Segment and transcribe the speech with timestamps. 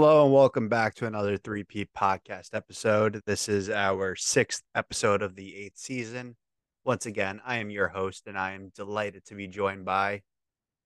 [0.00, 3.20] Hello and welcome back to another 3P podcast episode.
[3.26, 6.36] This is our sixth episode of the eighth season.
[6.84, 10.22] Once again, I am your host and I am delighted to be joined by.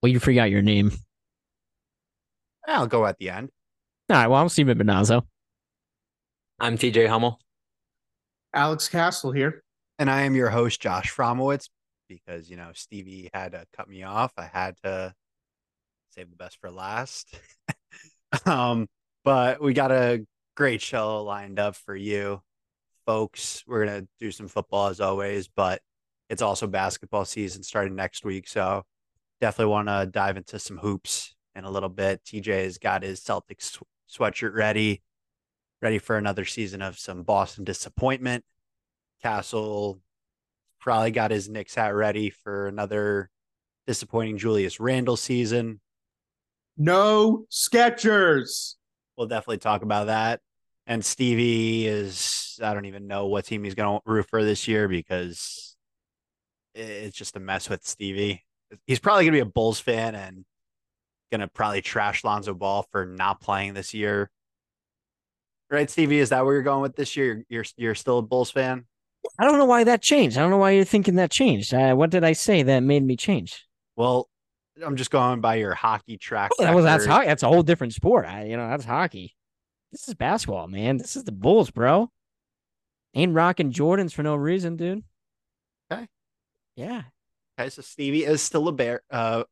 [0.01, 0.93] Well, you forgot your name.
[2.67, 3.51] I'll go at the end.
[4.09, 4.25] All right.
[4.25, 5.21] Well, I'm Steven Benazzo.
[6.59, 7.39] I'm TJ Hummel.
[8.51, 9.61] Alex Castle here.
[9.99, 11.69] And I am your host, Josh Fromowitz,
[12.09, 14.33] because, you know, Stevie had to cut me off.
[14.39, 15.13] I had to
[16.15, 17.37] save the best for last.
[18.47, 18.87] um,
[19.23, 20.25] but we got a
[20.55, 22.41] great show lined up for you
[23.05, 23.63] folks.
[23.67, 25.81] We're going to do some football as always, but
[26.29, 28.47] it's also basketball season starting next week.
[28.47, 28.83] So
[29.41, 32.23] definitely want to dive into some hoops in a little bit.
[32.23, 33.81] TJ has got his Celtics
[34.11, 35.01] sweatshirt ready,
[35.81, 38.43] ready for another season of some Boston disappointment.
[39.21, 40.01] Castle
[40.79, 43.29] probably got his Knicks hat ready for another
[43.87, 45.79] disappointing Julius Randle season.
[46.77, 48.75] No Skechers.
[49.17, 50.41] We'll definitely talk about that.
[50.85, 54.67] And Stevie is, I don't even know what team he's going to root for this
[54.67, 55.75] year because
[56.75, 58.43] it's just a mess with Stevie.
[58.85, 60.43] He's probably going to be a Bulls fan and
[61.31, 64.29] going to probably trash Lonzo Ball for not playing this year.
[65.69, 66.19] Right, Stevie?
[66.19, 67.43] Is that where you're going with this year?
[67.49, 68.85] You're you're still a Bulls fan?
[69.39, 70.37] I don't know why that changed.
[70.37, 71.73] I don't know why you're thinking that changed.
[71.73, 73.65] Uh, what did I say that made me change?
[73.95, 74.29] Well,
[74.83, 76.51] I'm just going by your hockey track.
[76.59, 77.27] Oh, that was that's hockey.
[77.27, 78.25] That's a whole different sport.
[78.25, 79.35] I, you know, that's hockey.
[79.91, 80.97] This is basketball, man.
[80.97, 82.09] This is the Bulls, bro.
[83.13, 85.03] Ain't rocking Jordans for no reason, dude.
[85.91, 86.07] Okay.
[86.75, 87.03] Yeah.
[87.59, 89.01] Okay, so Stevie is still a bear.
[89.11, 89.43] Uh,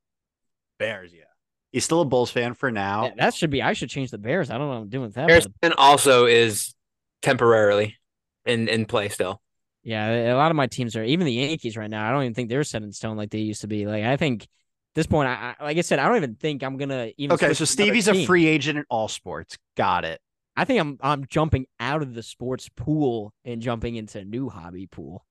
[0.80, 1.26] Bears, yeah.
[1.72, 3.06] He's still a Bulls fan for now.
[3.06, 3.62] Yeah, that should be.
[3.62, 4.50] I should change the Bears.
[4.50, 5.30] I don't know what I'm doing with that.
[5.30, 6.74] Harrison also is
[7.22, 7.98] temporarily
[8.46, 9.42] in in play still.
[9.84, 11.04] Yeah, a lot of my teams are.
[11.04, 12.08] Even the Yankees right now.
[12.08, 13.86] I don't even think they're set in stone like they used to be.
[13.86, 14.48] Like I think
[14.96, 17.34] this point, I, I like I said, I don't even think I'm gonna even.
[17.34, 19.58] Okay, so Stevie's a free agent in all sports.
[19.78, 20.20] Got it.
[20.56, 24.50] I think I'm I'm jumping out of the sports pool and jumping into a new
[24.50, 25.26] hobby pool.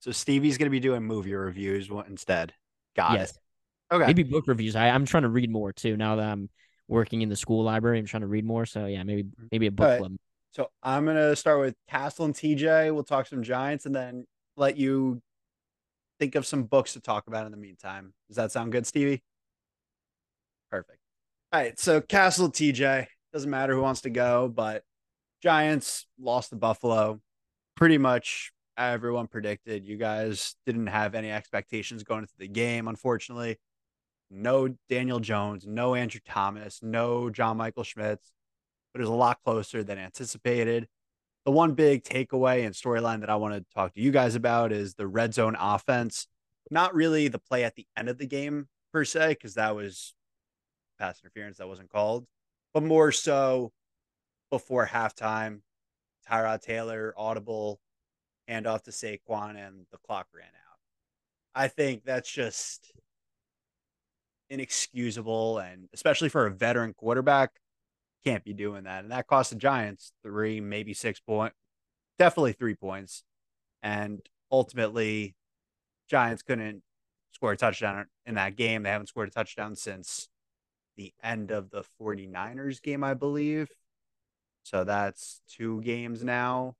[0.00, 2.54] So Stevie's gonna be doing movie reviews instead.
[2.96, 3.30] Got yes.
[3.32, 3.38] it.
[3.94, 4.06] Okay.
[4.06, 4.76] Maybe book reviews.
[4.76, 6.48] I, I'm trying to read more too now that I'm
[6.88, 7.98] working in the school library.
[7.98, 8.64] I'm trying to read more.
[8.64, 9.98] So yeah, maybe maybe a book right.
[9.98, 10.16] club.
[10.52, 12.92] So I'm gonna start with Castle and TJ.
[12.92, 14.26] We'll talk some Giants and then
[14.56, 15.20] let you
[16.18, 18.12] think of some books to talk about in the meantime.
[18.28, 19.22] Does that sound good, Stevie?
[20.70, 20.98] Perfect.
[21.52, 21.78] All right.
[21.78, 24.82] So Castle TJ doesn't matter who wants to go, but
[25.42, 27.20] Giants lost to Buffalo.
[27.76, 29.86] Pretty much everyone predicted.
[29.86, 33.58] You guys didn't have any expectations going into the game, unfortunately.
[34.30, 38.30] No Daniel Jones, no Andrew Thomas, no John Michael Schmitz,
[38.92, 40.86] but it was a lot closer than anticipated.
[41.48, 44.70] The one big takeaway and storyline that I want to talk to you guys about
[44.70, 46.26] is the red zone offense.
[46.70, 50.12] Not really the play at the end of the game per se, because that was
[50.98, 52.26] pass interference that wasn't called,
[52.74, 53.72] but more so
[54.50, 55.62] before halftime.
[56.30, 57.80] Tyrod Taylor audible
[58.46, 60.78] hand off to Saquon and the clock ran out.
[61.54, 62.92] I think that's just
[64.50, 67.52] inexcusable and especially for a veteran quarterback,
[68.28, 69.04] can't be doing that.
[69.04, 71.52] And that cost the Giants three, maybe six point,
[72.18, 73.22] definitely three points.
[73.82, 75.34] And ultimately,
[76.08, 76.82] Giants couldn't
[77.32, 78.82] score a touchdown in that game.
[78.82, 80.28] They haven't scored a touchdown since
[80.96, 83.68] the end of the 49ers game, I believe.
[84.64, 86.74] So that's two games now.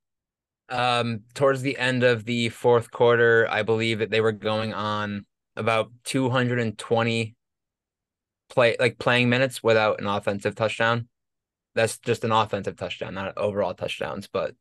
[0.69, 5.25] Um, towards the end of the fourth quarter, I believe that they were going on
[5.56, 7.34] about 220
[8.50, 11.09] play like playing minutes without an offensive touchdown.
[11.78, 14.57] That's just an offensive touchdown, not overall touchdowns, but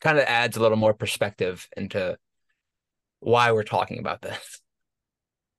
[0.00, 2.16] kind of adds a little more perspective into
[3.18, 4.62] why we're talking about this.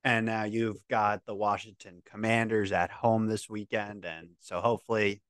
[0.04, 4.06] And now you've got the Washington Commanders at home this weekend.
[4.06, 5.22] And so hopefully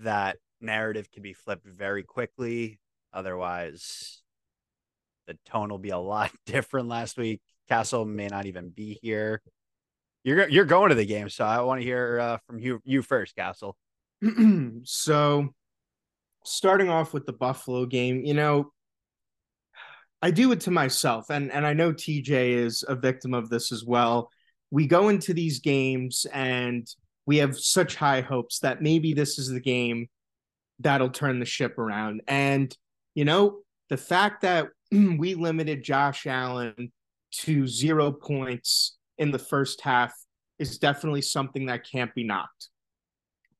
[0.00, 2.80] that narrative can be flipped very quickly.
[3.12, 4.22] Otherwise,
[5.28, 7.40] the tone will be a lot different last week.
[7.68, 9.40] Castle may not even be here.
[10.24, 13.00] You're you're going to the game, so I want to hear uh, from you you
[13.00, 13.76] first, Castle.
[14.84, 15.48] so,
[16.44, 18.72] starting off with the Buffalo game, you know,
[20.22, 23.72] I do it to myself, and and I know TJ is a victim of this
[23.72, 24.30] as well.
[24.70, 26.86] We go into these games, and
[27.26, 30.08] we have such high hopes that maybe this is the game
[30.80, 32.22] that'll turn the ship around.
[32.26, 32.76] And,
[33.14, 33.58] you know,
[33.88, 36.92] the fact that we limited Josh Allen
[37.32, 40.12] to zero points in the first half
[40.58, 42.68] is definitely something that can't be knocked.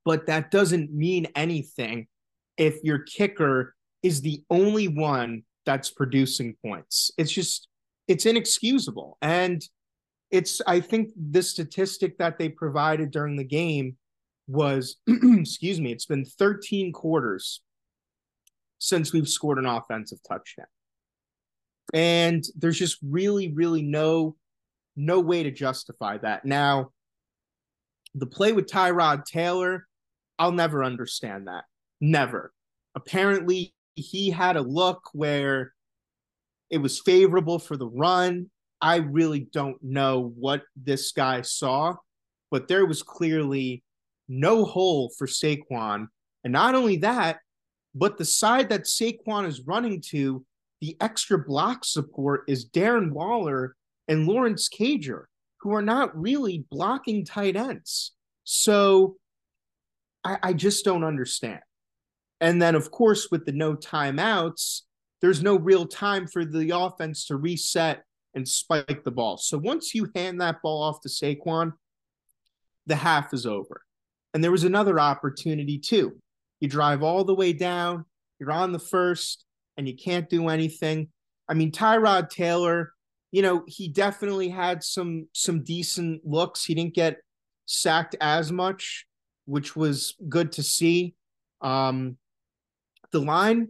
[0.03, 2.07] But that doesn't mean anything
[2.57, 7.11] if your kicker is the only one that's producing points.
[7.17, 7.67] It's just,
[8.07, 9.17] it's inexcusable.
[9.21, 9.61] And
[10.31, 13.97] it's, I think the statistic that they provided during the game
[14.47, 17.61] was, excuse me, it's been 13 quarters
[18.79, 20.65] since we've scored an offensive touchdown.
[21.93, 24.35] And there's just really, really no
[24.95, 26.45] no way to justify that.
[26.45, 26.91] Now,
[28.13, 29.87] the play with Tyrod Taylor,
[30.41, 31.65] I'll never understand that.
[32.01, 32.51] Never.
[32.95, 35.71] Apparently, he had a look where
[36.71, 38.49] it was favorable for the run.
[38.81, 41.93] I really don't know what this guy saw,
[42.49, 43.83] but there was clearly
[44.27, 46.07] no hole for Saquon.
[46.43, 47.37] And not only that,
[47.93, 50.43] but the side that Saquon is running to,
[50.79, 53.75] the extra block support is Darren Waller
[54.07, 55.25] and Lawrence Cager,
[55.59, 58.13] who are not really blocking tight ends.
[58.43, 59.17] So
[60.23, 61.59] I, I just don't understand.
[62.39, 64.81] And then, of course, with the no timeouts,
[65.21, 68.03] there's no real time for the offense to reset
[68.33, 69.37] and spike the ball.
[69.37, 71.73] So once you hand that ball off to Saquon,
[72.87, 73.81] the half is over.
[74.33, 76.17] And there was another opportunity too.
[76.59, 78.05] You drive all the way down,
[78.39, 79.45] you're on the first,
[79.77, 81.09] and you can't do anything.
[81.47, 82.93] I mean, Tyrod Taylor
[83.31, 86.65] you know, he definitely had some some decent looks.
[86.65, 87.17] He didn't get
[87.65, 89.05] sacked as much,
[89.51, 91.13] which was good to see.
[91.59, 92.17] Um,
[93.11, 93.67] the line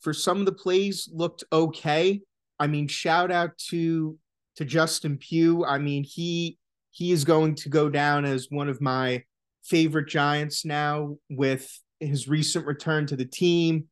[0.00, 2.22] for some of the plays looked okay.
[2.58, 4.18] I mean, shout out to
[4.56, 5.66] to Justin Pugh.
[5.66, 6.56] I mean, he
[6.92, 9.22] he is going to go down as one of my
[9.62, 13.84] favorite Giants now with his recent return to the team,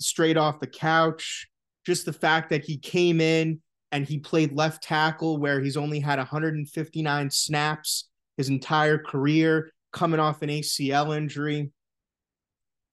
[0.00, 1.48] straight off the couch.
[1.84, 3.60] Just the fact that he came in,
[3.90, 10.20] and he played left tackle where he's only had 159 snaps his entire career, coming
[10.20, 11.70] off an ACL injury.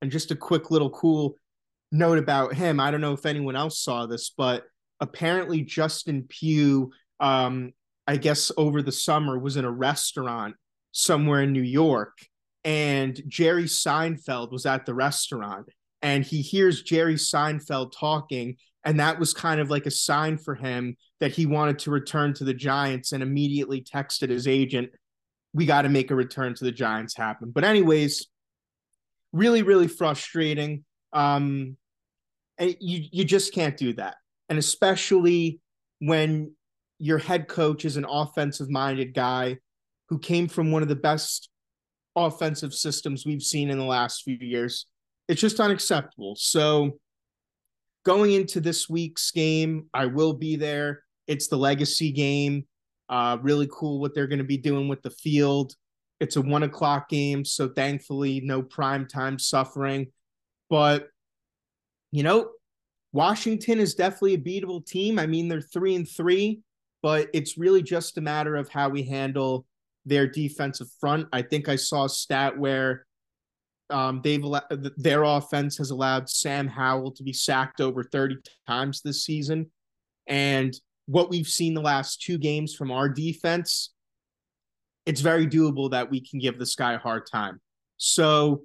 [0.02, 1.36] And just a quick little cool
[1.92, 2.80] note about him.
[2.80, 4.64] I don't know if anyone else saw this, but
[5.00, 7.74] apparently Justin Pugh, um,
[8.08, 10.56] I guess over the summer, was in a restaurant
[10.92, 12.18] somewhere in New York,
[12.64, 15.68] and Jerry Seinfeld was at the restaurant,
[16.02, 20.56] and he hears Jerry Seinfeld talking, and that was kind of like a sign for
[20.56, 24.90] him that he wanted to return to the Giants and immediately texted his agent,
[25.54, 27.52] We got to make a return to the Giants happen.
[27.52, 28.28] But, anyways,
[29.34, 30.84] really, really frustrating.
[31.14, 31.78] Um,
[32.58, 34.16] and you, you just can't do that.
[34.50, 35.60] And especially
[36.00, 36.54] when
[37.00, 39.58] your head coach is an offensive minded guy
[40.10, 41.50] who came from one of the best
[42.16, 44.86] offensive systems we've seen in the last few years.
[45.28, 46.36] It's just unacceptable.
[46.38, 47.00] So,
[48.04, 51.04] going into this week's game, I will be there.
[51.28, 52.66] It's the legacy game.
[53.12, 55.76] Uh, really cool what they're going to be doing with the field.
[56.22, 60.08] It's a one o'clock game, so thankfully, no prime time suffering.
[60.70, 61.10] But,
[62.12, 62.52] you know,
[63.12, 65.20] Washington is definitely a beatable team.
[65.20, 66.62] I mean, they're three and three,
[67.04, 69.66] but it's really just a matter of how we handle
[70.06, 71.28] their defensive front.
[71.34, 73.06] I think I saw a stat where
[73.90, 74.46] um, they've
[74.96, 79.70] their offense has allowed Sam Howell to be sacked over 30 times this season.
[80.28, 80.74] And
[81.06, 83.92] what we've seen the last two games from our defense,
[85.06, 87.60] it's very doable that we can give this guy a hard time.
[87.98, 88.64] So,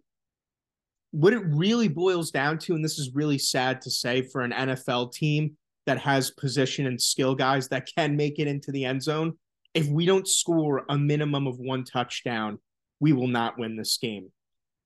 [1.12, 4.52] what it really boils down to, and this is really sad to say for an
[4.52, 9.02] NFL team that has position and skill guys that can make it into the end
[9.02, 9.38] zone,
[9.73, 12.59] if we don't score a minimum of one touchdown,
[13.00, 14.31] we will not win this game.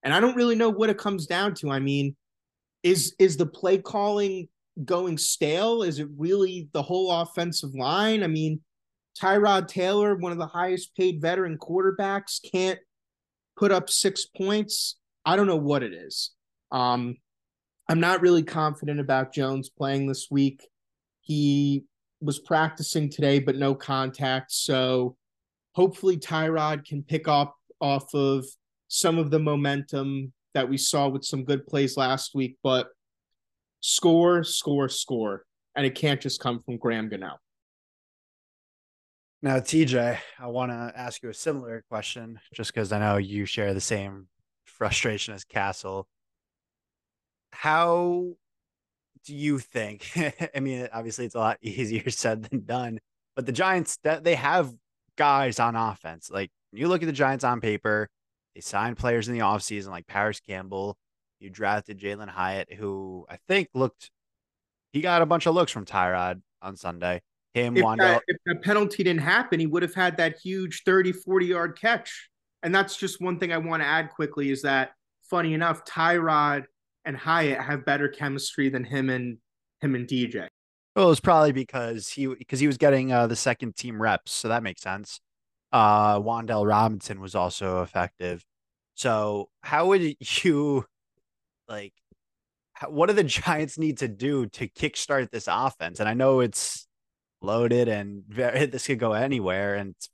[0.02, 1.70] And I don't really know what it comes down to.
[1.70, 2.16] I mean,
[2.82, 4.48] is is the play calling
[4.84, 5.82] going stale?
[5.82, 8.22] Is it really the whole offensive line?
[8.22, 8.60] I mean,
[9.20, 12.78] Tyrod Taylor, one of the highest paid veteran quarterbacks, can't
[13.56, 14.96] put up six points.
[15.24, 16.30] I don't know what it is.
[16.70, 17.16] Um,
[17.88, 20.66] I'm not really confident about Jones playing this week.
[21.20, 21.84] He
[22.20, 24.52] was practicing today, but no contact.
[24.52, 25.16] So
[25.72, 28.44] hopefully Tyrod can pick up off of
[28.88, 32.88] some of the momentum that we saw with some good plays last week, but
[33.80, 35.44] score, score, score.
[35.76, 37.36] And it can't just come from Graham Gano.
[39.42, 43.46] Now, TJ, I want to ask you a similar question just because I know you
[43.46, 44.26] share the same
[44.66, 46.06] frustration as Castle.
[47.52, 48.34] How
[49.24, 50.10] do you think?
[50.54, 53.00] I mean, obviously, it's a lot easier said than done,
[53.34, 54.72] but the Giants, they have
[55.16, 56.30] guys on offense.
[56.30, 58.08] Like you look at the Giants on paper,
[58.54, 60.96] They signed players in the offseason like Parris Campbell.
[61.40, 64.10] You drafted Jalin Hyatt, who I think looked
[64.92, 67.22] he got a bunch of looks from Tyrod on Sunday.
[67.54, 67.98] Him, if Wan'Dale.
[67.98, 71.78] that, if that penalty didn't happen, he would have had that huge 30, 40 yard
[71.80, 72.30] catch.
[72.62, 74.92] And that's just one thing I want to add quickly is that
[75.22, 76.64] funny enough, Tyrod
[77.04, 79.38] and Hyatt have better chemistry than him and
[79.80, 80.48] him and DJ.
[80.94, 84.32] Well, it was probably because he because he was getting uh, the second team reps,
[84.32, 85.20] so that makes sense.
[85.72, 88.44] Uh, Wan'Dale Robinson was also effective.
[88.94, 90.02] So how would
[90.42, 90.84] you
[91.70, 91.94] like?
[92.88, 96.00] What do the Giants need to do to kickstart this offense?
[96.00, 96.86] And I know it's
[97.40, 100.10] loaded and very, this could go anywhere, and it's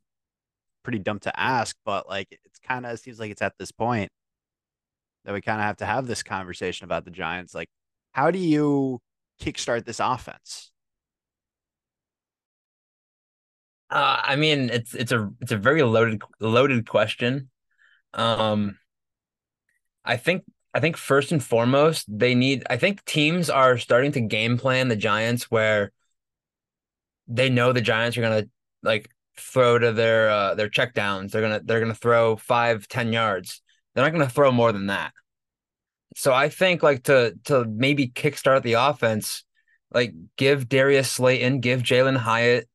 [0.87, 4.11] pretty dumb to ask, but like it's kind of seems like it's at this point
[5.25, 7.55] that we kind of have to have this conversation about the Giants.
[7.55, 7.69] Like,
[8.13, 9.01] how do you
[9.43, 10.71] kickstart this offense?
[13.91, 17.51] Uh, I mean, it's it's a it's a very loaded loaded question.
[18.15, 18.79] Um,
[20.05, 20.45] I think
[20.77, 22.65] I think first and foremost they need.
[22.69, 25.91] I think teams are starting to game plan the Giants where
[27.27, 28.45] they know the Giants are gonna
[28.83, 31.31] like throw to their uh, their checkdowns.
[31.31, 33.63] They're gonna they're gonna throw five ten yards.
[33.95, 35.15] They're not gonna throw more than that.
[36.15, 39.45] So I think like to to maybe kickstart the offense,
[39.95, 42.69] like give Darius Slayton, give Jalin Hyatt,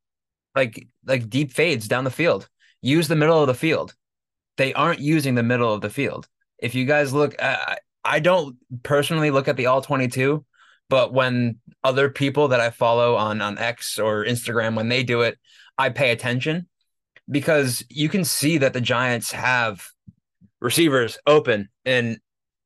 [0.56, 2.48] like like deep fades down the field.
[2.80, 3.94] Use the middle of the field.
[4.56, 6.26] They aren't using the middle of the field.
[6.58, 7.36] If you guys look,
[8.04, 10.44] I don't personally look at the all twenty two,
[10.88, 15.22] but when other people that I follow on on X or Instagram when they do
[15.22, 15.38] it,
[15.78, 16.68] I pay attention
[17.30, 19.86] because you can see that the Giants have
[20.60, 22.18] receivers open and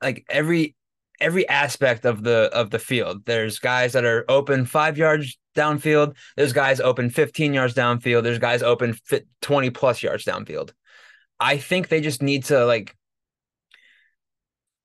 [0.03, 0.75] like every
[1.21, 3.25] every aspect of the of the field.
[3.25, 8.39] There's guys that are open 5 yards downfield, there's guys open 15 yards downfield, there's
[8.39, 8.99] guys open
[9.43, 10.73] 20 plus yards downfield.
[11.41, 12.95] I think they just need to like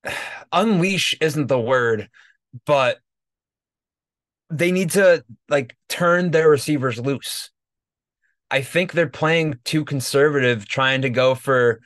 [0.52, 2.08] unleash isn't the word,
[2.66, 2.98] but
[4.50, 7.50] they need to like turn their receivers loose.
[8.50, 11.80] I think they're playing too conservative, trying to go for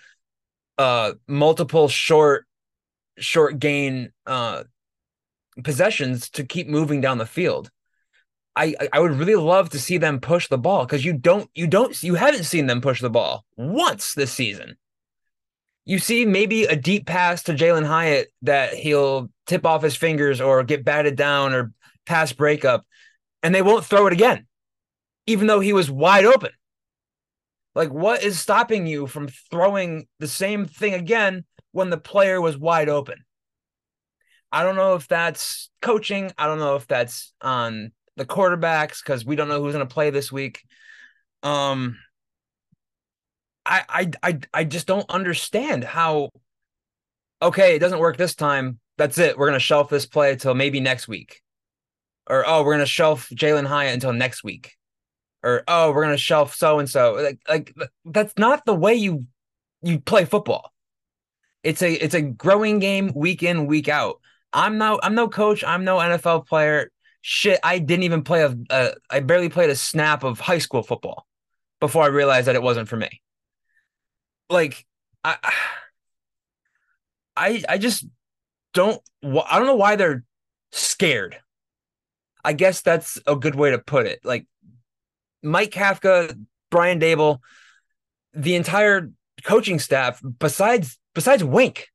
[0.79, 2.45] uh multiple short
[3.19, 4.65] short gain uh
[5.63, 7.71] possessions to keep moving down the field.
[8.57, 11.67] I I would really love to see them push the ball because you don't you
[11.67, 14.77] don't you haven't seen them push the ball once this season.
[15.87, 20.41] You see maybe a deep pass to Jalin Hyatt that he'll tip off his fingers
[20.41, 21.73] or get batted down or
[22.05, 22.85] pass breakup,
[23.43, 24.47] and they won't throw it again
[25.27, 26.51] even though he was wide open.
[27.75, 32.57] Like, what is stopping you from throwing the same thing again when the player was
[32.57, 33.25] wide open?
[34.51, 36.33] I don't know if that's coaching.
[36.39, 39.93] I don't know if that's on the quarterbacks because we don't know who's going to
[39.93, 40.63] play this week.
[41.43, 41.99] Um,
[43.67, 46.31] I, I, I, just don't understand how.
[47.43, 48.79] Okay, it doesn't work this time.
[48.97, 49.37] That's it.
[49.37, 51.43] We're to shelf this play until maybe next week,
[52.29, 54.77] or oh, we're to shelf Jalin Hyatt until next week.
[55.43, 59.27] Or oh we're gonna shelf so and so like like that's not the way you
[59.83, 60.73] you play football.
[61.63, 64.21] It's a it's a growing game week in week out.
[64.53, 65.63] I'm no i'm no coach.
[65.63, 66.91] I'm no nfl player.
[67.21, 70.85] Shit i didn't even play a, a i barely played a snap of high school
[70.85, 71.27] football
[71.81, 73.21] before i realized that it wasn't for me
[74.49, 74.85] like
[75.25, 75.37] i
[77.37, 78.07] i i just
[78.75, 80.25] don't i don't know why they're
[80.73, 81.37] scared
[82.45, 84.47] i guess that's a good way to put it like
[85.47, 86.37] Mike Kafka,
[86.71, 87.39] Brian Daboll,
[88.35, 89.11] the entire
[89.45, 91.89] coaching staff, besides besides Wink,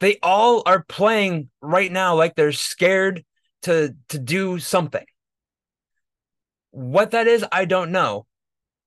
[0.00, 3.24] they all are playing right now like they're scared
[3.62, 5.04] to to do something.
[6.70, 8.26] What that is, I don't know.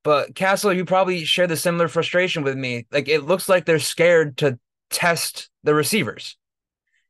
[0.03, 2.87] But Castle, you probably share the similar frustration with me.
[2.91, 4.57] Like it looks like they're scared to
[4.89, 6.37] test the receivers.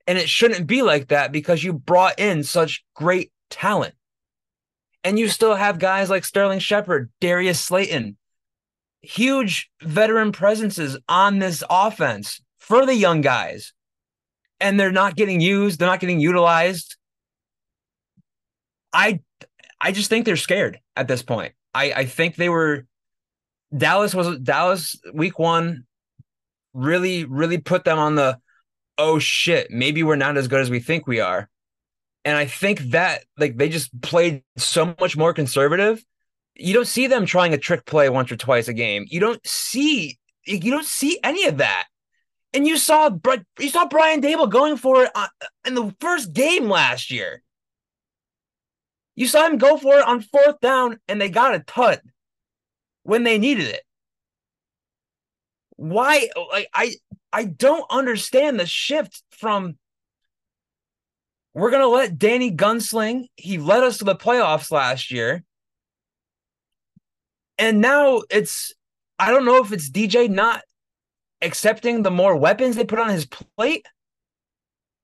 [0.07, 3.93] And it shouldn't be like that because you brought in such great talent.
[5.03, 8.17] And you still have guys like Sterling Shepard, Darius Slayton,
[9.01, 13.73] huge veteran presences on this offense for the young guys.
[14.59, 16.97] And they're not getting used, they're not getting utilized.
[18.93, 19.21] I
[19.79, 21.53] I just think they're scared at this point.
[21.73, 22.85] I, I think they were
[23.75, 25.85] Dallas was Dallas week one
[26.73, 28.39] really, really put them on the
[28.97, 31.49] oh shit, maybe we're not as good as we think we are.
[32.23, 36.03] And I think that like they just played so much more conservative.
[36.55, 39.05] You don't see them trying a trick play once or twice a game.
[39.09, 41.85] You don't see you don't see any of that.
[42.53, 43.09] And you saw
[43.59, 45.27] you saw Brian Daboll going for it uh,
[45.65, 47.41] in the first game last year.
[49.21, 52.01] You saw him go for it on fourth down, and they got a tut
[53.03, 53.83] when they needed it.
[55.75, 56.27] Why?
[56.51, 56.95] Like I,
[57.31, 59.77] I don't understand the shift from
[61.53, 63.27] we're gonna let Danny gunsling.
[63.35, 65.43] He led us to the playoffs last year.
[67.59, 68.73] And now it's
[69.19, 70.63] I don't know if it's DJ not
[71.43, 73.85] accepting the more weapons they put on his plate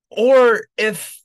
[0.09, 1.21] or if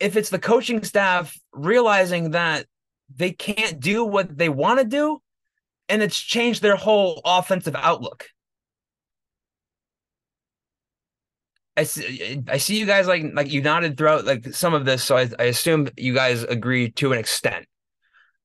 [0.00, 2.66] if it's the coaching staff realizing that
[3.14, 5.20] they can't do what they want to do
[5.88, 8.26] and it's changed their whole offensive outlook.
[11.76, 15.04] I see, I see you guys like like you nodded throughout like some of this,
[15.04, 17.66] so I, I assume you guys agree to an extent.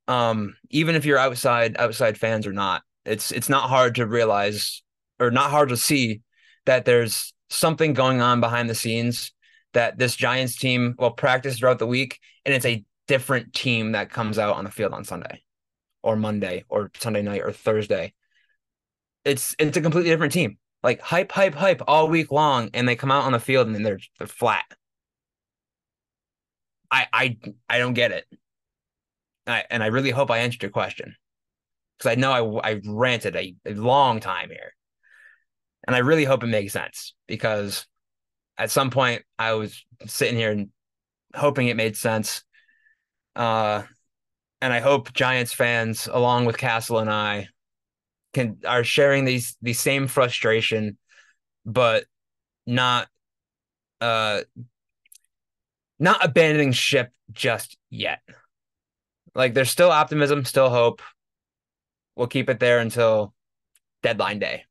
[0.08, 4.84] Um, even if you're outside outside fans or not, it's it's not hard to realize
[5.20, 6.22] or not hard to see
[6.66, 9.33] that there's something going on behind the scenes
[9.74, 14.10] that this Giants team will practice throughout the week, and it's a different team that
[14.10, 15.44] comes out on the field on Sunday
[16.02, 18.14] or Monday or Sunday night or Thursday.
[19.26, 22.96] It's it's a completely different team like hype, hype, hype all week long, and they
[22.96, 24.66] come out on the field and they're they're flat.
[26.92, 27.38] I I
[27.70, 28.26] I don't get it.
[29.48, 31.16] I, and I really hope I answered your question
[31.98, 34.74] because I know I I ranted a, a long time here,
[35.88, 37.88] and I really hope it makes sense because
[38.58, 40.70] at some point I was sitting here and
[41.36, 42.44] hoping it made sense.
[43.36, 43.84] Uh,
[44.62, 47.48] and I hope Giants fans, along with Castle and I,
[48.34, 50.98] can are sharing these the same frustration,
[51.66, 52.06] but
[52.66, 53.08] not
[54.02, 54.42] uh
[56.00, 58.22] not abandoning ship just yet.
[59.36, 61.02] Like there's still optimism, still hope.
[62.16, 63.34] We'll keep it there until
[64.02, 64.66] deadline day.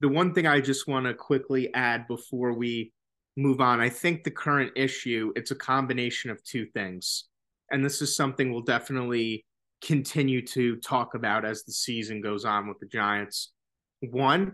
[0.00, 2.92] The one thing I just want to quickly add before we
[3.36, 7.24] move on, I think the current issue, it's a combination of two things.
[7.70, 9.44] And this is something we'll definitely
[9.82, 13.52] continue to talk about as the season goes on with the Giants.
[14.00, 14.52] One,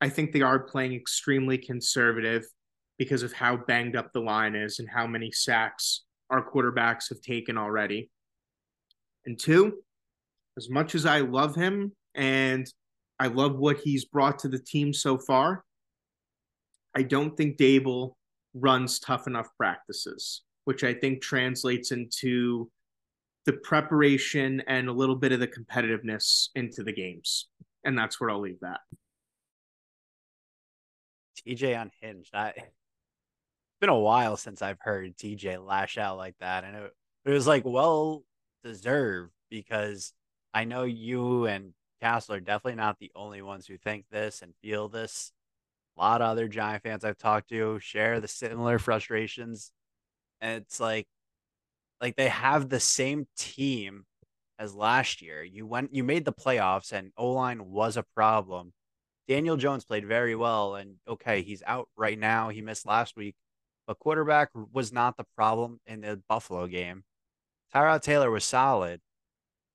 [0.00, 2.44] I think they are playing extremely conservative
[2.98, 7.20] because of how banged up the line is and how many sacks our quarterbacks have
[7.20, 8.10] taken already.
[9.26, 9.82] And two,
[10.56, 12.66] as much as I love him and
[13.22, 15.62] I love what he's brought to the team so far,
[16.92, 18.14] I don't think Daboll
[18.52, 22.68] runs tough enough practices, which I think translates into
[23.46, 27.46] the preparation and a little bit of the competitiveness into the games.
[27.84, 28.80] And that's where I'll leave that.
[31.46, 32.34] TJ unhinged.
[32.34, 32.66] I it's
[33.80, 36.64] been a while since I've heard TJ lash out like that.
[36.64, 36.92] And it,
[37.26, 38.24] it was like well
[38.64, 40.12] deserved because
[40.52, 44.54] I know you and Castle are definitely not the only ones who think this and
[44.60, 45.30] feel this.
[45.96, 49.70] A lot of other Giant fans I've talked to share the similar frustrations.
[50.40, 51.06] And it's like
[52.00, 54.04] like they have the same team
[54.58, 55.44] as last year.
[55.44, 58.72] You went you made the playoffs and O line was a problem.
[59.28, 62.48] Daniel Jones played very well and okay, he's out right now.
[62.48, 63.36] He missed last week,
[63.86, 67.04] but quarterback was not the problem in the Buffalo game.
[67.72, 69.00] Tyrod Taylor was solid.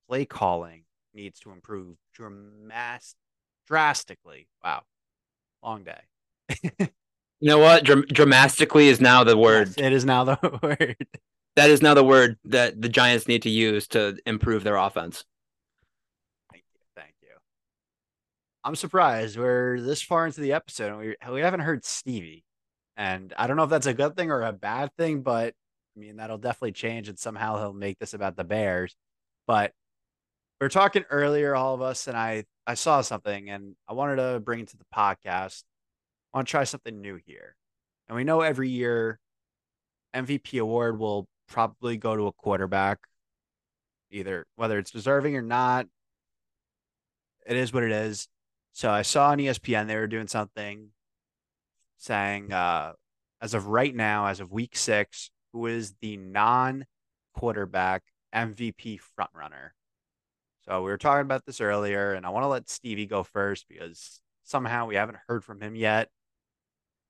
[0.09, 3.15] Play calling needs to improve dramas-
[3.67, 4.47] drastically.
[4.63, 4.83] Wow.
[5.63, 6.01] Long day.
[6.79, 6.87] you
[7.41, 7.83] know what?
[7.83, 9.69] Dram- dramatically is now the word.
[9.69, 10.95] Yes, it is now the word
[11.57, 15.25] that is now the word that the Giants need to use to improve their offense.
[16.51, 16.79] Thank you.
[16.95, 17.29] Thank you.
[18.63, 22.45] I'm surprised we're this far into the episode and we, we haven't heard Stevie.
[22.95, 25.55] And I don't know if that's a good thing or a bad thing, but
[25.95, 28.95] I mean, that'll definitely change and somehow he'll make this about the Bears.
[29.47, 29.73] But
[30.59, 34.15] we are talking earlier, all of us, and I, I saw something and I wanted
[34.15, 35.63] to bring it to the podcast.
[36.33, 37.55] I want to try something new here.
[38.07, 39.19] And we know every year
[40.15, 42.99] MVP award will probably go to a quarterback,
[44.09, 45.85] either whether it's deserving or not.
[47.45, 48.27] It is what it is.
[48.73, 50.89] So I saw on ESPN they were doing something
[51.97, 52.93] saying, uh,
[53.41, 56.85] as of right now, as of week six, who is the non
[57.35, 59.69] quarterback MVP frontrunner?
[60.67, 63.67] So we were talking about this earlier, and I want to let Stevie go first
[63.69, 66.09] because somehow we haven't heard from him yet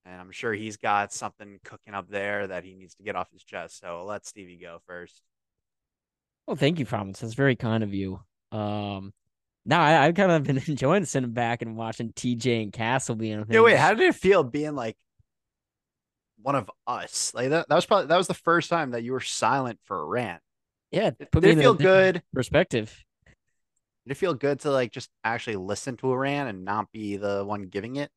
[0.08, 3.32] and I'm sure he's got something cooking up there that he needs to get off
[3.32, 3.80] his chest.
[3.80, 5.22] So let Stevie go first.
[6.46, 7.20] Well, thank you, Promise.
[7.20, 8.22] That's very kind of you.
[8.52, 9.14] Um,
[9.66, 13.46] now I, have kind of been enjoying sitting back and watching TJ and Castle being.
[13.50, 14.96] Yeah, wait, how did it feel being like
[16.42, 17.34] one of us?
[17.36, 20.00] Like that, that was probably that was the first time that you were silent for
[20.00, 20.42] a rant.
[20.92, 22.24] Yeah, put did it feel good?
[22.34, 23.04] Perspective.
[24.08, 27.18] Did it feel good to like just actually listen to a rant and not be
[27.18, 28.10] the one giving it?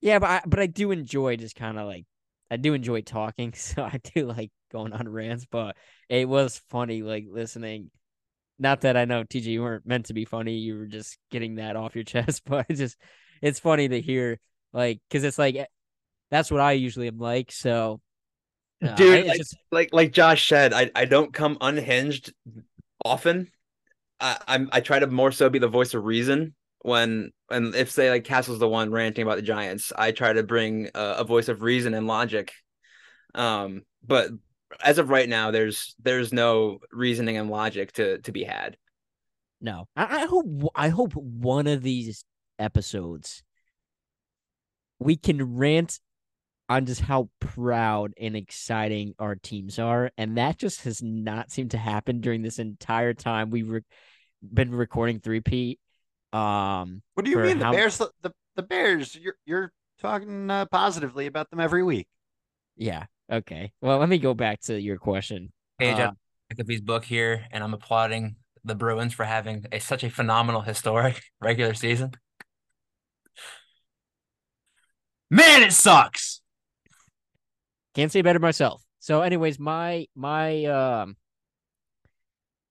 [0.00, 2.04] Yeah, but I, but I do enjoy just kind of like
[2.48, 5.44] I do enjoy talking, so I do like going on rants.
[5.44, 5.76] But
[6.08, 7.90] it was funny, like listening.
[8.60, 11.56] Not that I know TJ, you weren't meant to be funny; you were just getting
[11.56, 12.42] that off your chest.
[12.46, 12.96] But it just
[13.42, 14.38] it's funny to hear
[14.72, 15.66] like because it's like eh,
[16.30, 17.50] that's what I usually am like.
[17.50, 18.00] So,
[18.80, 22.32] uh, Dude, it's like, just- like like Josh said, I, I don't come unhinged
[23.04, 23.50] often.
[24.20, 27.90] I, I'm I try to more so be the voice of reason when and if
[27.90, 31.24] say like Castle's the one ranting about the Giants, I try to bring a, a
[31.24, 32.52] voice of reason and logic.
[33.34, 34.30] Um, but
[34.82, 38.76] as of right now, there's there's no reasoning and logic to to be had.
[39.60, 42.24] no, I, I hope I hope one of these
[42.58, 43.42] episodes
[44.98, 46.00] we can rant
[46.68, 51.70] on just how proud and exciting our teams are, and that just has not seemed
[51.72, 53.80] to happen during this entire time we've re-
[54.42, 55.78] been recording three P.
[56.32, 57.98] Um, What do you for mean the Bears?
[57.98, 58.10] The
[58.56, 59.14] the Bears.
[59.14, 62.08] You're you're talking uh, positively about them every week.
[62.76, 63.72] yeah, okay.
[63.80, 65.52] Well, let me go back to your question.
[65.78, 66.16] Page Uh, up
[66.52, 71.22] McAfee's book here, and I'm applauding the Bruins for having a such a phenomenal historic
[71.40, 72.12] regular season.
[75.30, 76.40] Man, it sucks.
[77.96, 78.84] Can't say better myself.
[78.98, 81.16] So, anyways, my my um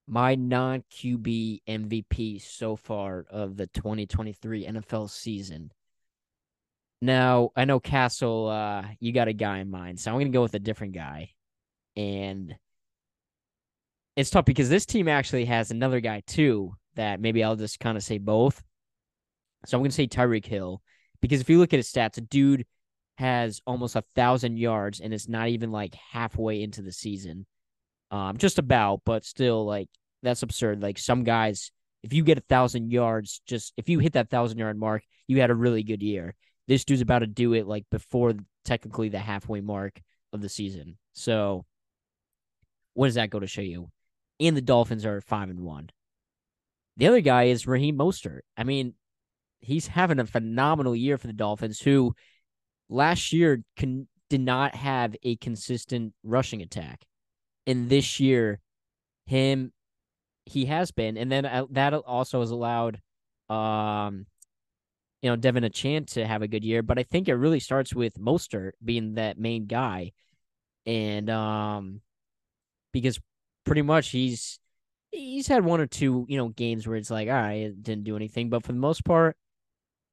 [0.06, 5.72] my non QB MVP so far of the 2023 NFL season.
[7.02, 10.44] Now, I know Castle, uh, you got a guy in mind, so I'm gonna go
[10.44, 11.32] with a different guy.
[11.98, 12.56] And
[14.16, 17.98] it's tough because this team actually has another guy too that maybe I'll just kind
[17.98, 18.62] of say both.
[19.66, 20.84] So I'm gonna say Tyreek Hill
[21.20, 22.68] because if you look at his stats, a dude
[23.18, 27.46] has almost a thousand yards and it's not even like halfway into the season.
[28.12, 29.90] Um, just about, but still like
[30.22, 30.82] that's absurd.
[30.82, 31.72] Like some guys,
[32.04, 35.42] if you get a thousand yards, just if you hit that thousand yard mark, you
[35.42, 36.36] had a really good year.
[36.68, 40.02] This dude's about to do it like before technically the halfway mark
[40.34, 40.98] of the season.
[41.14, 41.66] So
[42.94, 43.90] what does that go to show you?
[44.40, 45.90] And the Dolphins are five and one.
[46.98, 48.40] The other guy is Raheem Mostert.
[48.58, 48.94] I mean,
[49.60, 52.16] he's having a phenomenal year for the Dolphins, who
[52.90, 57.06] last year con- did not have a consistent rushing attack.
[57.68, 58.60] And this year,
[59.26, 59.72] him,
[60.46, 61.18] he has been.
[61.18, 63.02] And then uh, that also has allowed,
[63.50, 64.26] um,
[65.22, 66.84] you know, Devin a chance to have a good year.
[66.84, 70.12] But I think it really starts with Mostert being that main guy.
[70.86, 72.02] And, um,
[72.94, 73.20] because
[73.66, 74.60] pretty much he's,
[75.12, 78.04] he's had one or two, you know, games where it's like, all right, it didn't
[78.04, 78.50] do anything.
[78.50, 79.36] But for the most part,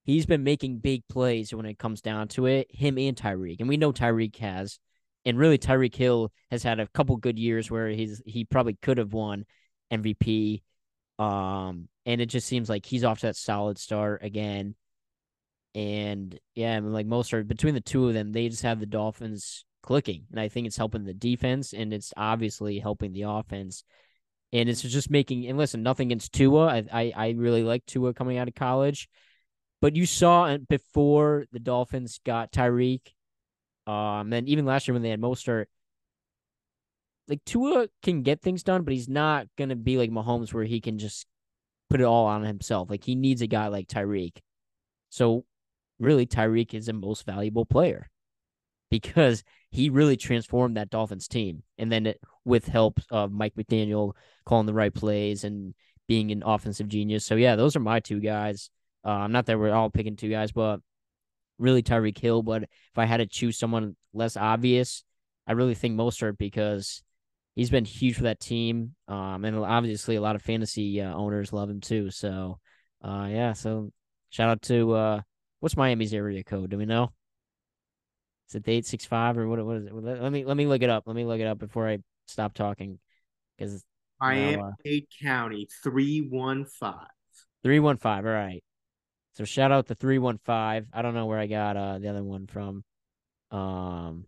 [0.05, 2.69] he's been making big plays when it comes down to it.
[2.71, 4.79] Him and Tyreek, and we know Tyreek has,
[5.25, 8.99] and really Tyreek Hill has had a couple good years where he's he probably could
[8.99, 9.45] have won
[9.93, 10.63] MVP.
[11.19, 14.75] Um, and it just seems like he's off to that solid start again.
[15.75, 18.87] And yeah, I mean, like Mostert between the two of them, they just have the
[18.87, 23.85] Dolphins clicking, and I think it's helping the defense, and it's obviously helping the offense.
[24.55, 26.67] And it's just making and listen, nothing against Tua.
[26.67, 29.09] I I, I really like Tua coming out of college.
[29.83, 33.01] But you saw before the Dolphins got Tyreek,
[33.89, 35.67] um, and even last year when they had Mostert,
[37.27, 40.81] like Tua can get things done, but he's not gonna be like Mahomes where he
[40.81, 41.27] can just
[41.91, 42.91] put it all on himself.
[42.91, 44.39] Like he needs a guy like Tyreek.
[45.11, 45.45] So
[45.99, 48.09] really, Tyreek is the most valuable player
[48.89, 54.13] because he really transformed that Dolphins team, and then it, with help of Mike McDaniel
[54.45, 55.75] calling the right plays and
[56.07, 57.27] being an offensive genius.
[57.27, 58.71] So yeah, those are my two guys.
[59.05, 60.81] Uh, I'm not that we're all picking two guys, but
[61.59, 62.43] really Tyreek Hill.
[62.43, 65.05] But if I had to choose someone less obvious,
[65.47, 67.03] I really think Mostert because
[67.55, 68.95] he's been huge for that team.
[69.09, 72.11] Um, and obviously a lot of fantasy uh, owners love him too.
[72.11, 72.59] So,
[73.03, 73.53] uh, yeah.
[73.53, 73.91] So
[74.31, 75.21] shout out to uh,
[75.61, 76.71] what's Miami's area code?
[76.71, 77.13] Do we know?
[78.49, 79.65] Is it eight six five or what?
[79.65, 79.95] What is it?
[79.95, 81.05] Let me let me look it up.
[81.07, 82.99] Let me look it up before I stop talking
[83.57, 83.83] because
[84.21, 86.93] Miami uh, Dade County, 315.
[87.63, 88.27] Three one five.
[88.27, 88.63] All right.
[89.35, 90.87] So shout out to three one five.
[90.93, 92.85] I don't know where I got uh the other one from.
[93.51, 94.27] Um,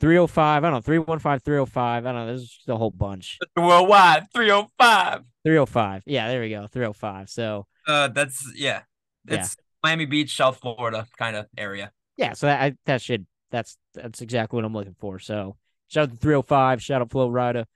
[0.00, 0.64] three oh five.
[0.64, 0.80] I don't know.
[0.80, 1.42] Three one five.
[1.42, 2.06] Three oh five.
[2.06, 2.26] I don't know.
[2.26, 3.38] There's just a whole bunch.
[3.56, 5.22] Worldwide 305.
[5.44, 6.02] Three oh five.
[6.06, 6.66] Yeah, there we go.
[6.66, 7.28] Three oh five.
[7.28, 8.82] So Uh, that's yeah.
[9.28, 9.46] Yeah.
[9.82, 11.92] Miami Beach, South Florida kind of area.
[12.16, 15.18] yeah, so that I, that should that's that's exactly what I'm looking for.
[15.18, 15.56] So
[15.88, 16.82] shout out to three oh five.
[16.82, 17.66] Shout out Flo Rida.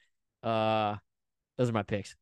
[0.43, 0.97] Uh,
[1.57, 2.17] those are my picks.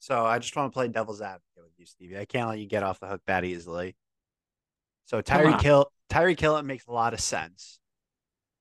[0.00, 1.51] So I just want to play devil's advocate with
[1.82, 2.18] you, Stevie.
[2.18, 3.94] I can't let you get off the hook that easily.
[5.04, 5.60] So Come Kill.
[5.60, 7.80] Hill, Tyreek it makes a lot of sense.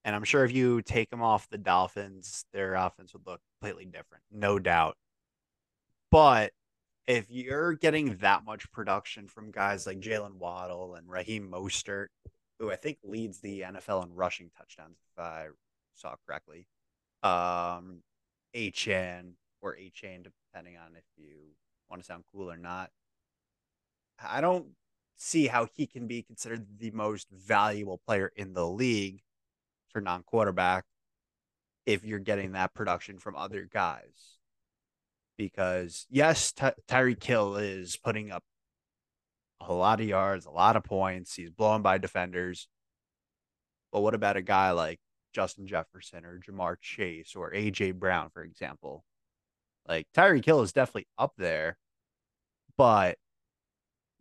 [0.03, 3.85] And I'm sure if you take him off the Dolphins, their offense would look completely
[3.85, 4.97] different, no doubt.
[6.09, 6.51] But
[7.07, 12.07] if you're getting that much production from guys like Jaylen Waddle and Raheem Mostert,
[12.59, 15.47] who I think leads the NFL in rushing touchdowns, if I
[15.93, 16.65] saw correctly,
[17.21, 18.01] um,
[18.55, 21.35] HN or HN, depending on if you
[21.89, 22.89] want to sound cool or not.
[24.27, 24.67] I don't
[25.17, 29.21] see how he can be considered the most valuable player in the league
[29.89, 30.85] for non quarterback
[31.85, 34.37] if you're getting that production from other guys.
[35.37, 38.43] Because, yes, Ty- Tyreek Hill is putting up
[39.59, 41.35] a lot of yards, a lot of points.
[41.35, 42.67] He's blowing by defenders.
[43.91, 44.99] But what about a guy like
[45.33, 49.03] Justin Jefferson or Ja'Marr Chase or AJ Brown, for example?
[49.87, 51.77] Like Tyreek Hill is definitely up there,
[52.77, 53.17] but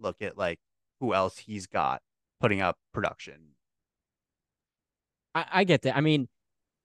[0.01, 0.59] look at like
[1.01, 2.03] who else he's got
[2.41, 3.41] putting up production.
[5.35, 5.97] I, I get that.
[5.97, 6.29] I mean,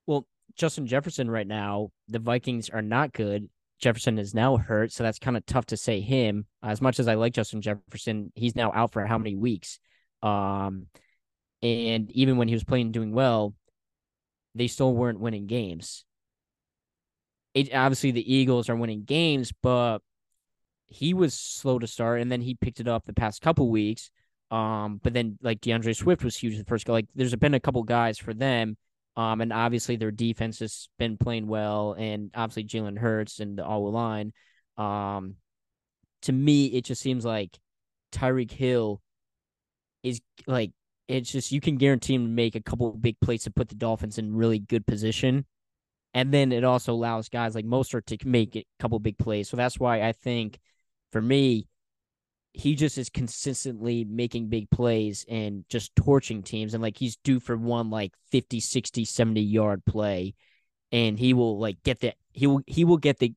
[0.06, 3.49] well, Justin Jefferson right now, the Vikings are not good.
[3.80, 6.45] Jefferson is now hurt, so that's kind of tough to say him.
[6.63, 9.80] As much as I like Justin Jefferson, he's now out for how many weeks?
[10.23, 10.88] Um,
[11.62, 13.54] and even when he was playing doing well,
[14.54, 16.06] they still weren't winning games.
[17.54, 19.99] It, obviously, the Eagles are winning games, but
[20.88, 24.10] he was slow to start, and then he picked it up the past couple weeks.
[24.52, 26.93] Um, but then like D'Andre Swift was huge the first go.
[26.93, 28.78] Like, there's been a couple guys for them
[29.17, 33.65] um, and obviously their defense has been playing well, and obviously Jalen Hurts and the
[33.65, 34.34] all line.
[34.78, 35.36] Um,
[36.24, 37.58] to me, it just seems like
[38.12, 39.02] Tyreek Hill
[40.04, 40.71] is like
[41.08, 43.76] it's just you can guarantee him to make a couple big plays to put the
[43.76, 45.45] Dolphins in really good position.
[46.13, 49.50] And then it also allows guys like Mostert to make a couple big plays.
[49.50, 50.60] So that's why I think
[51.15, 51.65] for me,
[52.51, 57.39] he just is consistently making big plays and just torching teams and like he's due
[57.39, 60.34] for one like 50 60 70 yard play
[60.91, 63.34] and he will like get that he will he will get the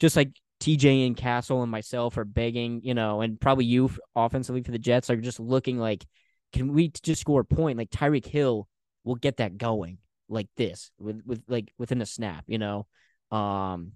[0.00, 4.64] just like TJ and Castle and myself are begging, you know, and probably you offensively
[4.64, 6.04] for the Jets are just looking like,
[6.52, 7.78] can we just score a point?
[7.78, 8.66] Like Tyreek Hill
[9.04, 12.88] will get that going like this with with like within a snap, you know.
[13.30, 13.92] Um,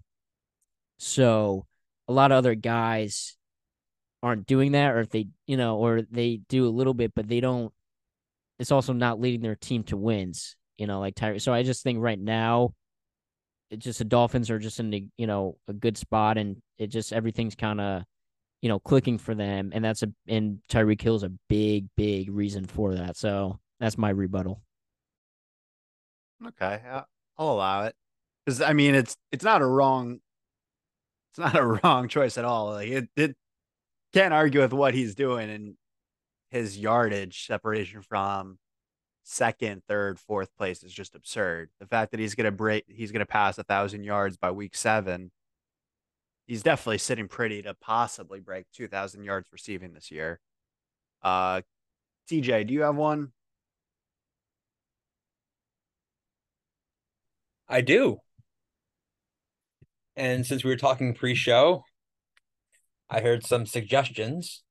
[0.99, 1.67] so
[2.11, 3.37] a lot of other guys
[4.21, 7.29] aren't doing that, or if they, you know, or they do a little bit, but
[7.29, 7.73] they don't.
[8.59, 11.39] It's also not leading their team to wins, you know, like Tyree.
[11.39, 12.75] So I just think right now,
[13.71, 16.89] it's just the Dolphins are just in the, you know, a good spot, and it
[16.89, 18.03] just everything's kind of,
[18.61, 22.67] you know, clicking for them, and that's a and Tyreek Hill's a big, big reason
[22.67, 23.17] for that.
[23.17, 24.61] So that's my rebuttal.
[26.45, 26.81] Okay,
[27.39, 27.95] I'll allow it
[28.45, 30.19] because I mean it's it's not a wrong
[31.31, 32.71] it's not a wrong choice at all.
[32.73, 33.37] Like it, it
[34.13, 35.75] can't argue with what he's doing and
[36.51, 38.59] his yardage separation from
[39.23, 41.71] second, third, fourth place is just absurd.
[41.79, 45.31] The fact that he's gonna break, he's gonna pass a thousand yards by week seven.
[46.47, 50.41] He's definitely sitting pretty to possibly break two thousand yards receiving this year.
[51.23, 51.63] Uh,
[52.29, 53.33] TJ, do you have one?
[57.69, 58.21] I do.
[60.17, 61.85] And since we were talking pre-show,
[63.09, 64.63] I heard some suggestions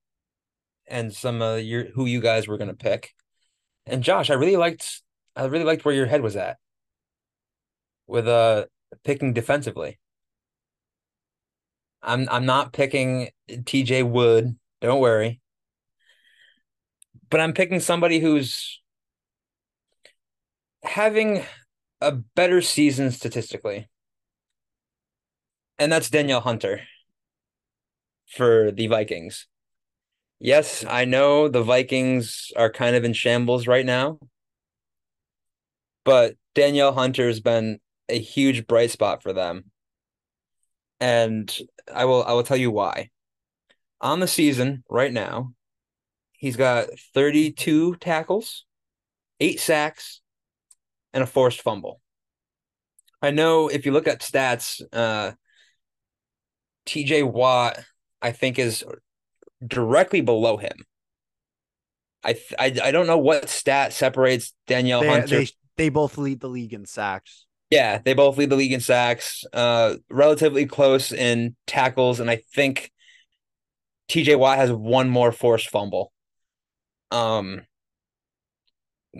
[0.87, 3.13] and some uh your who you guys were gonna pick.
[3.85, 5.01] And Josh, I really liked
[5.35, 6.57] I really liked where your head was at
[8.07, 8.65] with uh
[9.03, 9.99] picking defensively.
[12.01, 14.45] I'm I'm not picking TJ Watt,
[14.81, 15.41] don't worry.
[17.29, 18.81] But I'm picking somebody who's
[20.83, 21.43] having
[22.01, 23.88] a better season statistically.
[25.79, 26.81] And that's Danielle Hunter
[28.27, 29.47] for the Vikings.
[30.39, 34.19] Yes, I know the Vikings are kind of in shambles right now,
[36.03, 39.71] but Danielle Hunter's been a huge bright spot for them.
[40.99, 41.55] And
[41.93, 43.09] I will I will tell you why.
[44.01, 45.53] On the season right now,
[46.33, 48.65] he's got 32 tackles,
[49.39, 50.21] 8 sacks,
[51.13, 52.01] and a forced fumble.
[53.21, 55.33] I know if you look at stats, uh
[56.85, 57.79] TJ Watt
[58.21, 58.83] I think is
[59.65, 60.85] directly below him.
[62.23, 65.27] I I I don't know what stat separates Danielle They, Hunter.
[65.27, 67.45] they they both lead the league in sacks.
[67.69, 69.45] yeah, they both lead the league in sacks.
[69.53, 72.91] Uh, relatively close in tackles, and I think
[74.09, 76.11] TJ Watt has one more forced fumble.
[77.11, 77.61] Um,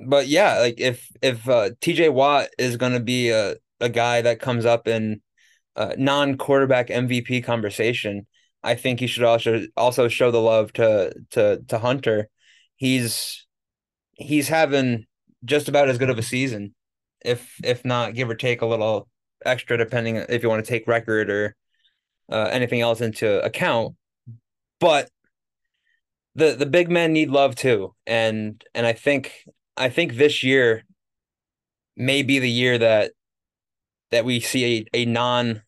[0.08, 4.22] but yeah, like if if uh, TJ Watt is going to be a a guy
[4.22, 5.22] that comes up in
[5.76, 8.28] uh, non quarterback MVP conversation,
[8.64, 12.30] I think he should also also show the love to to to Hunter.
[12.76, 13.46] He's
[14.14, 15.06] he's having
[15.46, 16.76] just about as good of a season,
[17.24, 19.08] if if not give or take a little
[19.46, 21.56] extra, depending if you want to take record or
[22.30, 23.96] uh, anything else into account.
[24.80, 25.10] But
[26.36, 29.34] the the big men need love too, and and I think
[29.78, 30.84] I think this year
[31.96, 33.12] may be the year that
[34.12, 35.62] that we see a, a non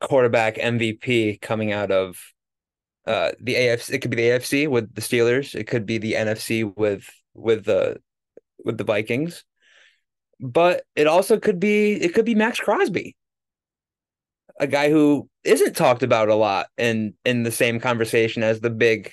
[0.00, 2.18] quarterback MVP coming out of
[3.06, 3.94] uh the AFC.
[3.94, 5.54] It could be the AFC with the Steelers.
[5.54, 7.98] It could be the NFC with with the
[8.64, 9.44] with the Vikings.
[10.40, 13.16] But it also could be it could be Maxx Crosby,
[14.58, 18.70] a guy who isn't talked about a lot in in the same conversation as the
[18.70, 19.12] big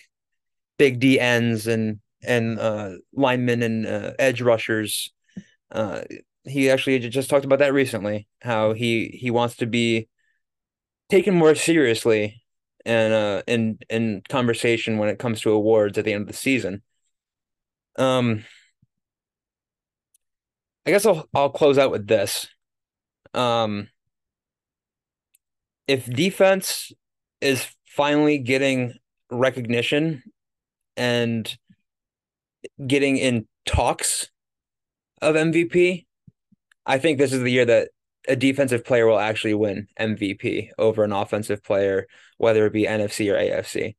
[0.77, 5.13] big D ends and and uh, linemen and uh, edge rushers.
[5.71, 6.01] Uh,
[6.49, 8.27] he actually just talked about that recently.
[8.41, 10.07] How he he wants to be
[11.09, 12.43] taken more seriously
[12.85, 16.33] and uh in in conversation when it comes to awards at the end of the
[16.33, 16.81] season.
[17.97, 18.45] Um,
[20.85, 22.47] I guess I'll I'll close out with this.
[23.33, 23.89] Um,
[25.87, 26.91] if defense
[27.41, 28.93] is finally getting
[29.31, 30.23] recognition
[30.95, 31.57] and
[32.85, 34.29] getting in talks
[35.21, 36.05] of MVP,
[36.89, 37.89] I think this is the year that
[38.27, 42.07] a defensive player will actually win MVP over an offensive player,
[42.39, 43.95] whether it be NFC or AFC.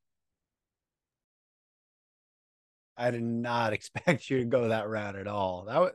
[2.96, 5.66] I did not expect you to go that route at all.
[5.66, 5.92] That was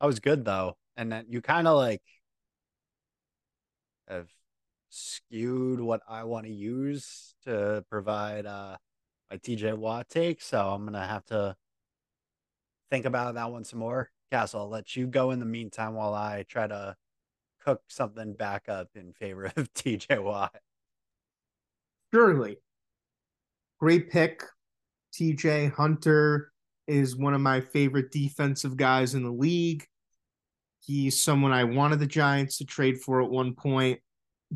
[0.00, 2.00] that was good though, and that you kind of like
[4.08, 4.30] have
[4.88, 8.78] skewed what I want to use to provide uh
[9.30, 10.40] my TJ Watt take.
[10.40, 11.54] So I'm gonna have to
[12.90, 14.10] think about that one some more.
[14.30, 16.96] Castle, I'll let you go in the meantime while I try to
[17.64, 20.54] cook something back up in favor of TJ Watt.
[22.12, 22.56] Surely.
[23.78, 24.44] Great pick.
[25.14, 26.52] TJ Hunter
[26.86, 29.84] is one of my favorite defensive guys in the league.
[30.80, 34.00] He's someone I wanted the Giants to trade for at one point.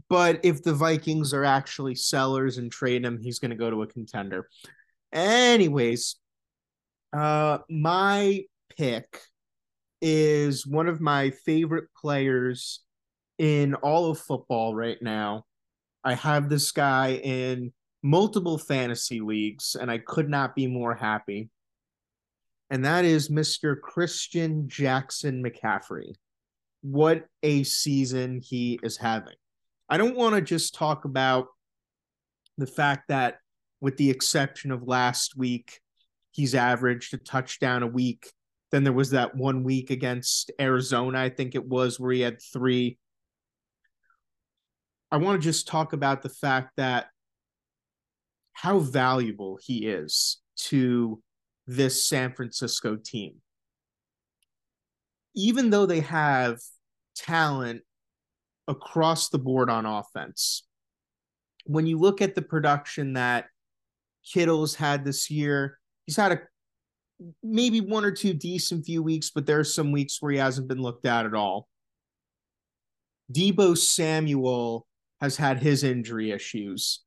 [0.09, 3.83] But if the Vikings are actually sellers and trade him, he's going to go to
[3.83, 4.49] a contender.
[5.13, 6.17] Anyways,
[7.13, 8.43] uh, my
[8.77, 9.21] pick
[10.07, 12.81] is one of my favorite players
[13.39, 15.47] in all of football right now.
[16.05, 21.49] I have this guy in multiple fantasy leagues, and I could not be more happy.
[22.69, 23.81] And that is Mr.
[23.81, 26.17] Christian Jackson McCaffrey.
[26.83, 29.37] What a season he is having.
[29.89, 31.47] I don't want to just talk about
[32.59, 33.39] the fact that,
[33.81, 35.81] with the exception of last week,
[36.31, 38.31] he's averaged a touchdown a week.
[38.75, 42.43] Then there was that one week against Arizona, I think it was, where he had
[42.43, 42.99] three.
[45.13, 47.07] I want to just talk about the fact that
[48.53, 51.23] how valuable he is to
[51.69, 53.37] this San Francisco team.
[55.37, 56.59] Even though they have
[57.15, 57.83] talent
[58.67, 60.67] across the board on offense,
[61.65, 63.45] when you look at the production that
[64.29, 66.41] Kittle's had this year, he's had a
[67.43, 70.69] maybe one or two decent few weeks, but there are some weeks where he hasn't
[70.69, 71.69] been looked at at all.
[73.33, 74.87] Deebo Samuel
[75.21, 77.03] has had his injury issues.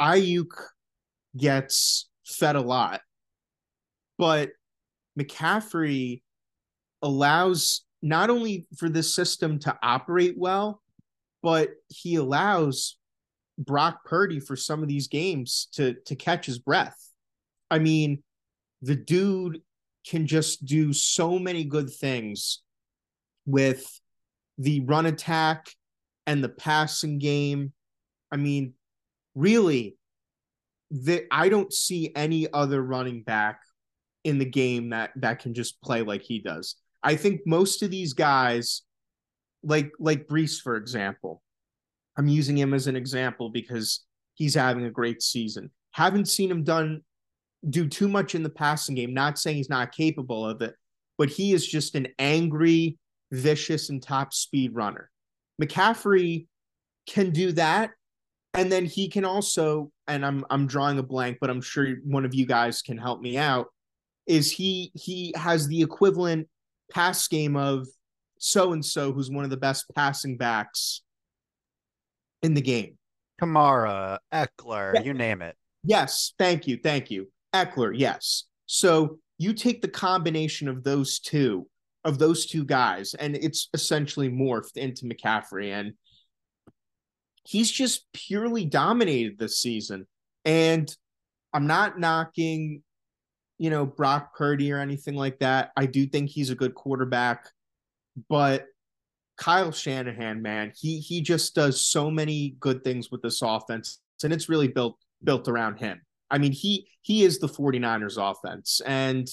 [0.00, 0.52] Aiyuk
[1.36, 3.00] gets fed a lot,
[4.18, 4.50] but
[5.18, 6.22] McCaffrey
[7.02, 10.82] allows not only for this system to operate well,
[11.42, 12.96] but he allows
[13.58, 16.96] Brock Purdy for some of these games to to catch his breath.
[17.70, 18.22] I mean,
[18.82, 19.62] the dude
[20.06, 22.62] can just do so many good things
[23.46, 24.00] with
[24.58, 25.70] the run attack
[26.26, 27.72] and the passing game.
[28.30, 28.74] I mean,
[29.34, 29.96] really,
[30.90, 33.60] the, I don't see any other running back
[34.24, 36.76] in the game that that can just play like he does.
[37.02, 38.82] I think most of these guys,
[39.62, 41.42] like like Brees, for example,
[42.16, 45.70] I'm using him as an example because he's having a great season.
[45.92, 47.02] Haven't seen him done
[47.68, 49.14] do too much in the passing game.
[49.14, 50.74] Not saying he's not capable of it,
[51.18, 52.98] but he is just an angry,
[53.30, 55.10] vicious, and top speed runner.
[55.60, 56.46] McCaffrey
[57.06, 57.90] can do that.
[58.54, 62.24] And then he can also, and I'm I'm drawing a blank, but I'm sure one
[62.26, 63.68] of you guys can help me out.
[64.26, 66.48] Is he he has the equivalent
[66.92, 67.86] pass game of
[68.38, 71.02] so and so, who's one of the best passing backs
[72.42, 72.98] in the game.
[73.40, 75.02] Kamara, Ekeler, Yeah.
[75.02, 75.56] you name it.
[75.84, 77.30] Yes, thank you, thank you.
[77.54, 78.44] Ekeler, yes.
[78.66, 81.66] So you take the combination of those two,
[82.04, 85.94] of those two guys, and it's essentially morphed into McCaffrey, and
[87.44, 90.06] he's just purely dominated this season.
[90.44, 90.94] And
[91.52, 92.82] I'm not knocking,
[93.58, 95.70] you know, Brock Purdy or anything like that.
[95.76, 97.48] I do think he's a good quarterback,
[98.28, 98.66] but
[99.36, 104.32] Kyle Shanahan, man, he he just does so many good things with this offense, and
[104.32, 106.00] it's really built built around him.
[106.32, 109.28] I mean, he he is the 49ers offense and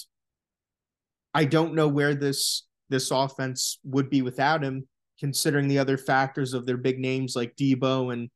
[1.33, 4.87] I don't know where this this offense would be without him
[5.19, 8.29] considering the other factors of their big names like Deebo and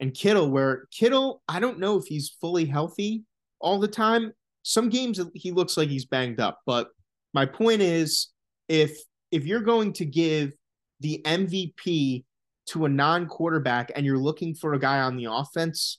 [0.00, 3.24] and Kittle, where Kittle, I don't know if he's fully healthy
[3.60, 4.32] all the time.
[4.62, 6.88] Some games he looks like he's banged up, but
[7.34, 8.28] my point is
[8.68, 8.96] if
[9.30, 10.52] if you're going to give
[11.00, 12.24] the MVP
[12.66, 15.98] to a non-quarterback and you're looking for a guy on the offense,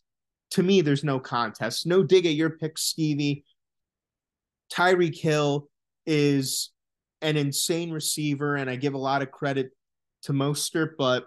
[0.52, 1.86] to me, there's no contest.
[1.86, 3.44] No dig at your pick, Stevie.
[4.72, 5.68] Tyreek Hill
[6.06, 6.72] is
[7.22, 9.72] an insane receiver, and I give a lot of credit
[10.24, 11.26] to Mostert, but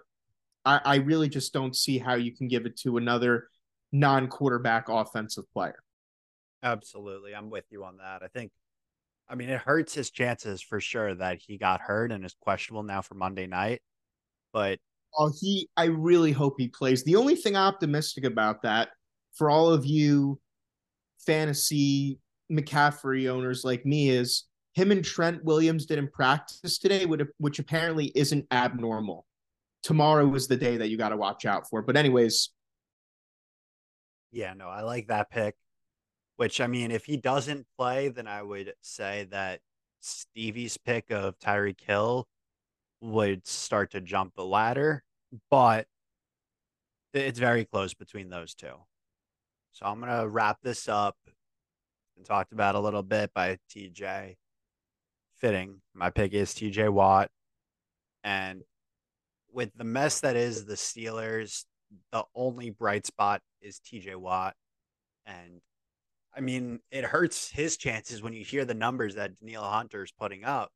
[0.65, 3.47] I, I really just don't see how you can give it to another
[3.91, 5.79] non-quarterback offensive player.
[6.63, 7.35] Absolutely.
[7.35, 8.23] I'm with you on that.
[8.23, 8.51] I think
[9.29, 12.83] I mean it hurts his chances for sure that he got hurt and is questionable
[12.83, 13.81] now for Monday night.
[14.53, 14.79] But
[15.17, 17.03] oh, he I really hope he plays.
[17.03, 18.89] The only thing optimistic about that
[19.33, 20.39] for all of you
[21.19, 22.19] fantasy
[22.51, 28.45] McCaffrey owners like me is him and Trent Williams didn't practice today, which apparently isn't
[28.51, 29.25] abnormal.
[29.83, 31.81] Tomorrow is the day that you got to watch out for.
[31.81, 32.49] But anyways,
[34.31, 35.55] yeah, no, I like that pick.
[36.37, 39.59] Which I mean, if he doesn't play, then I would say that
[39.99, 42.27] Stevie's pick of Tyreek Hill
[43.01, 45.03] would start to jump the ladder,
[45.51, 45.85] but
[47.13, 48.73] it's very close between those two.
[49.73, 51.17] So I'm gonna wrap this up
[52.15, 54.35] and talked about a little bit by TJ.
[55.35, 55.81] Fitting.
[55.95, 57.29] My pick is TJ Watt.
[58.23, 58.61] And
[59.51, 61.65] with the mess that is the Steelers,
[62.11, 64.53] the only bright spot is TJ Watt.
[65.25, 65.61] And
[66.35, 70.11] I mean, it hurts his chances when you hear the numbers that Danielle Hunter is
[70.11, 70.71] putting up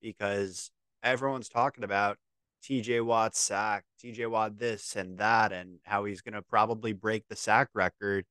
[0.00, 0.70] because
[1.02, 2.16] everyone's talking about
[2.62, 7.24] TJ Watt sack, TJ Watt this and that, and how he's going to probably break
[7.28, 8.24] the sack record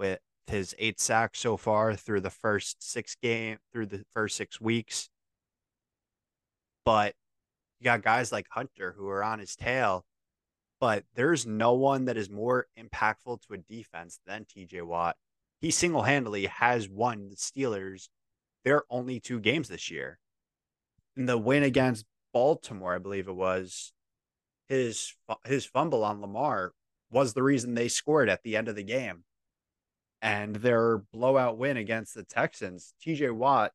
[0.00, 4.60] with his eight sacks so far through the first six game through the first six
[4.60, 5.08] weeks.
[6.84, 7.14] But
[7.78, 10.04] you got guys like Hunter who are on his tail,
[10.80, 15.16] but there's no one that is more impactful to a defense than TJ Watt
[15.60, 18.08] he single handedly has won the Steelers
[18.64, 20.18] their only two games this year.
[21.16, 23.92] In the win against Baltimore, I believe it was,
[24.68, 26.72] his his fumble on Lamar
[27.10, 29.24] was the reason they scored at the end of the game.
[30.22, 33.72] And their blowout win against the Texans, TJ Watt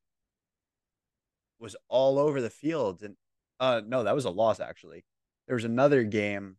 [1.60, 3.02] was all over the field.
[3.02, 3.16] And
[3.60, 5.06] uh no, that was a loss actually.
[5.48, 6.58] There was another game.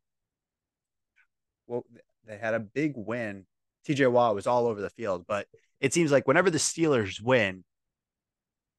[1.67, 1.85] Well,
[2.25, 3.47] they had a big win
[3.87, 5.47] TJ Watt was all over the field, but
[5.81, 7.65] it seems like whenever the Steelers win,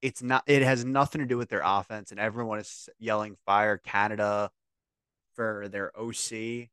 [0.02, 3.78] it's not it has nothing to do with their offense and everyone is yelling fire
[3.78, 4.52] Canada
[5.36, 6.70] for their OC.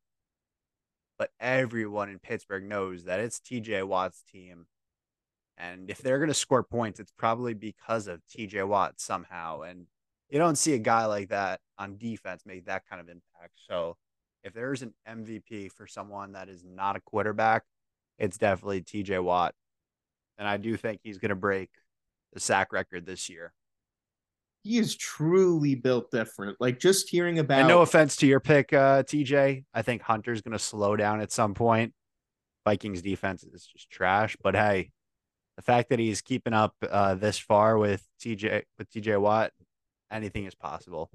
[1.19, 4.67] But everyone in Pittsburgh knows that it's TJ Watt's team.
[5.57, 9.63] And if they're going to score points, it's probably because of TJ Watt somehow.
[9.63, 9.87] And
[10.29, 13.55] you don't see a guy like that on defense make that kind of impact.
[13.69, 13.97] So
[14.43, 17.63] if there's an MVP for someone that is not a quarterback,
[18.19, 19.55] it's definitely TJ Watt.
[20.37, 21.71] And I do think he's going to break
[22.33, 23.53] the sack record this year.
[24.65, 26.57] He is truly built different.
[26.59, 27.61] Like just hearing about.
[27.61, 29.65] And no offense to your pick, uh, TJ.
[29.73, 31.93] I think Hunter's going to slow down at some point.
[32.65, 34.37] Vikings defense is just trash.
[34.43, 34.91] But hey,
[35.57, 39.53] the fact that he's keeping up uh, this far with TJ with TJ Watt,
[40.11, 41.11] anything is possible.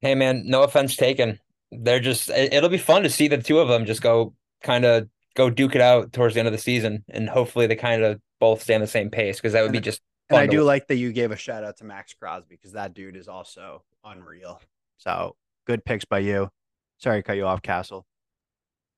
[0.00, 1.38] Hey man, no offense taken.
[1.70, 5.08] They're just it'll be fun to see the two of them just go kind of
[5.34, 8.20] go duke it out towards the end of the season, and hopefully they kind of
[8.40, 10.00] both stay on the same pace because that would be just.
[10.30, 10.66] And I do watch.
[10.66, 13.82] like that you gave a shout out to Maxx Crosby because that dude is also
[14.04, 14.60] unreal.
[14.96, 16.50] So good picks by you.
[16.98, 18.06] Sorry, cut you off, Castle.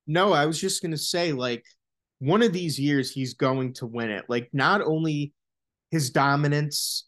[0.05, 1.65] No, I was just gonna say like
[2.19, 4.25] one of these years he's going to win it.
[4.27, 5.33] Like not only
[5.91, 7.07] his dominance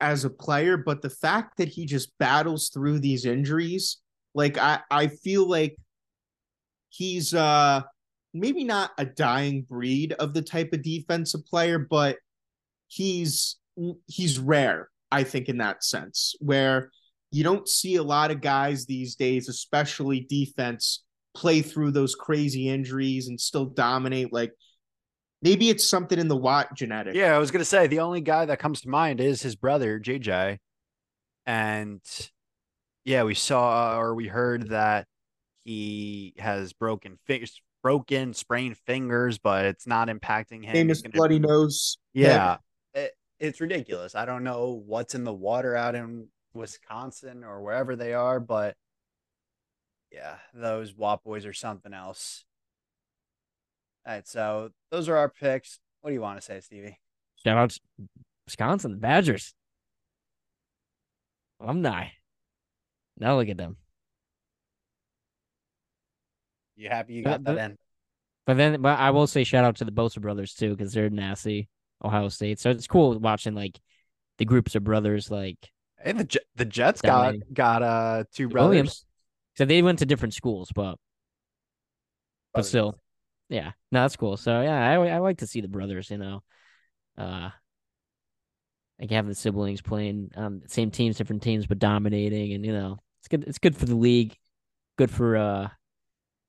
[0.00, 3.98] as a player, but the fact that he just battles through these injuries.
[4.34, 5.76] Like I, I feel like
[6.88, 7.82] he's uh
[8.34, 12.16] maybe not a dying breed of the type of defensive player, but
[12.92, 13.56] he's
[14.06, 16.90] he's rare, I think, in that sense, where
[17.30, 21.02] you don't see a lot of guys these days, especially defense,
[21.34, 24.32] play through those crazy injuries and still dominate.
[24.32, 24.52] Like
[25.40, 27.14] maybe it's something in the Watt genetic.
[27.14, 29.98] Yeah, I was gonna say the only guy that comes to mind is his brother,
[29.98, 30.58] JJ.
[31.46, 32.00] And
[33.04, 35.06] yeah, we saw or we heard that
[35.64, 40.72] he has broken fingers broken, sprained fingers, but it's not impacting him.
[40.72, 41.98] Famous bloody nose.
[42.14, 42.58] Yeah,
[42.94, 44.14] it, it's ridiculous.
[44.14, 48.76] I don't know what's in the water out in Wisconsin or wherever they are, but
[50.10, 52.44] yeah, those Watt boys are something else.
[54.06, 55.78] All right, so those are our picks.
[56.00, 56.98] What do you want to say, Stevie?
[57.44, 57.76] Shout out
[58.46, 59.54] Wisconsin, the Badgers.
[61.60, 62.08] Alumni.
[63.18, 63.76] Now look at them.
[66.76, 67.78] You happy you got that in?
[68.46, 71.10] But then, but I will say shout out to the Bosa brothers too because they're
[71.10, 71.68] nasty
[72.04, 72.60] Ohio State.
[72.60, 73.80] So it's cool watching like
[74.38, 75.70] the groups of brothers like
[76.02, 78.70] Hey, the the Jets got got uh two brothers.
[78.70, 79.04] Williams.
[79.56, 80.96] So they went to different schools, but
[82.54, 82.68] but Brothers.
[82.68, 82.98] still,
[83.48, 84.36] yeah, no, that's cool.
[84.36, 86.10] So yeah, I I like to see the brothers.
[86.10, 86.42] You know,
[87.16, 87.50] uh,
[89.00, 92.72] like have the siblings playing on the same teams, different teams, but dominating, and you
[92.72, 93.44] know, it's good.
[93.46, 94.36] It's good for the league.
[94.96, 95.68] Good for uh,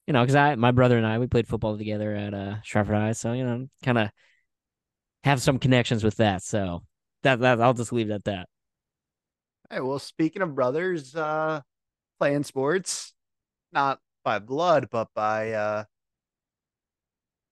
[0.07, 2.95] you know, because I my brother and I we played football together at uh Stratford
[2.95, 4.09] High, so you know, kind of
[5.23, 6.43] have some connections with that.
[6.43, 6.83] So
[7.23, 8.47] that that I'll just leave it at that.
[9.69, 11.61] Hey, well, speaking of brothers uh
[12.19, 13.13] playing sports,
[13.71, 15.83] not by blood, but by uh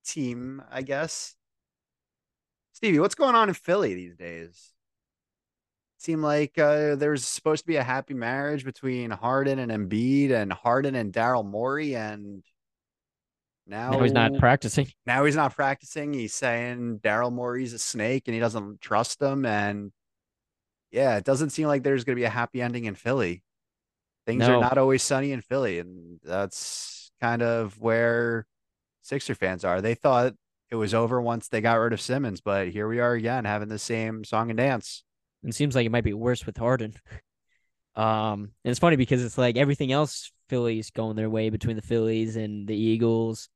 [0.05, 1.35] team, I guess.
[2.73, 4.71] Stevie, what's going on in Philly these days?
[5.97, 10.31] Seem like uh, there was supposed to be a happy marriage between Harden and Embiid,
[10.31, 12.43] and Harden and Daryl Morey, and
[13.71, 14.87] now, Now he's not practicing.
[15.07, 16.13] now he's not practicing.
[16.13, 19.45] He's saying Daryl Morey's a snake and he doesn't trust him.
[19.45, 19.91] And
[20.91, 23.43] yeah, it doesn't seem like there's going to be a happy ending in Philly.
[24.27, 24.57] Things No.
[24.57, 25.79] are not always sunny in Philly.
[25.79, 28.45] And that's kind of where
[29.01, 29.81] Sixer fans are.
[29.81, 30.33] They thought
[30.69, 33.67] it was over once they got rid of Simmons, but here we are again having
[33.69, 35.03] the same song and dance.
[35.43, 36.93] It seems like it might be worse with Harden.
[37.95, 41.81] Um, and it's funny because it's like everything else Phillies going their way between the
[41.81, 43.49] Phillies and the Eagles.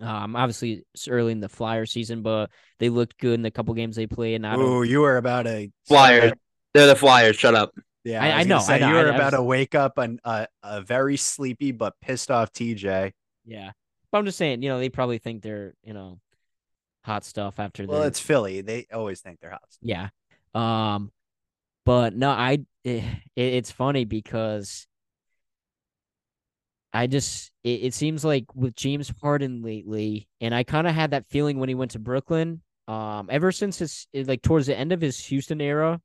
[0.00, 3.72] Um, obviously it's early in the Flyer season, but they looked good in the couple
[3.74, 4.34] games they played.
[4.36, 6.32] And I don't, Ooh, you were about a Flyers.
[6.74, 7.36] They're the Flyers.
[7.36, 7.72] Shut up.
[8.04, 9.42] Yeah, I- was I gonna know, I know, You were I- I about was- to
[9.42, 13.12] wake up an, a a very sleepy but pissed off TJ.
[13.44, 13.72] yeah.
[14.12, 16.20] But I'm just saying, you know, they probably think they're, you know,
[17.04, 18.60] hot stuff after Well, the it's Philly.
[18.60, 19.62] They always think they're hot.
[19.68, 19.80] Stuff.
[19.82, 20.08] Yeah.
[20.54, 21.10] Um,
[21.84, 23.02] but no, I it,
[23.34, 24.86] it's funny because
[26.96, 31.10] I just it, it seems like with James Harden lately, and I kind of had
[31.10, 32.62] that feeling when he went to Brooklyn.
[32.88, 36.00] Um, ever since his like towards the end of his Houston era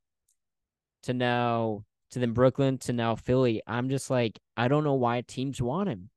[1.04, 5.22] to now to then Brooklyn to now Philly, I'm just like I don't know why
[5.22, 6.10] teams want him.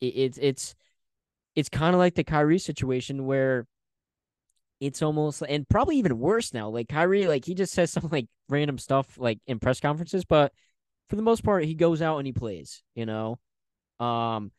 [0.00, 0.74] It, it's it's
[1.54, 3.66] it's kind of like the Kyrie situation where
[4.80, 6.68] it's almost and probably even worse now.
[6.68, 10.52] Like Kyrie, like he just says some like random stuff like in press conferences, but
[11.08, 13.38] for the most part, he goes out and he plays, you know.
[14.00, 14.52] Um,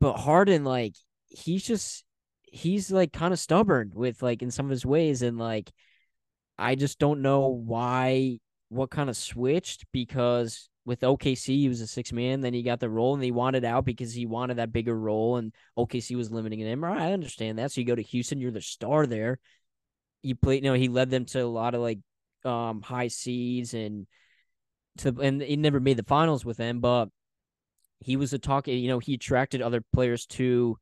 [0.00, 0.94] but Harden, like
[1.28, 2.04] he's just
[2.42, 5.72] he's like kind of stubborn with like in some of his ways, and like
[6.58, 11.86] I just don't know why what kind of switched because with OKC he was a
[11.86, 14.72] six man, then he got the role and he wanted out because he wanted that
[14.72, 16.84] bigger role and OKC was limiting him.
[16.84, 17.72] I understand that.
[17.72, 19.38] So you go to Houston, you're the star there.
[20.22, 22.00] You play, you know, he led them to a lot of like
[22.44, 24.06] um high seeds and
[24.98, 27.08] to and he never made the finals with them, but
[28.00, 28.68] he was a talk.
[28.68, 30.78] You know, he attracted other players to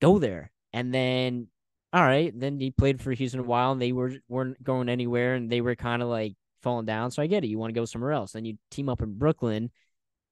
[0.00, 1.48] go there, and then
[1.92, 5.34] all right, then he played for Houston a while, and they were weren't going anywhere,
[5.34, 7.10] and they were kind of like falling down.
[7.10, 7.48] So I get it.
[7.48, 9.70] You want to go somewhere else, then you team up in Brooklyn.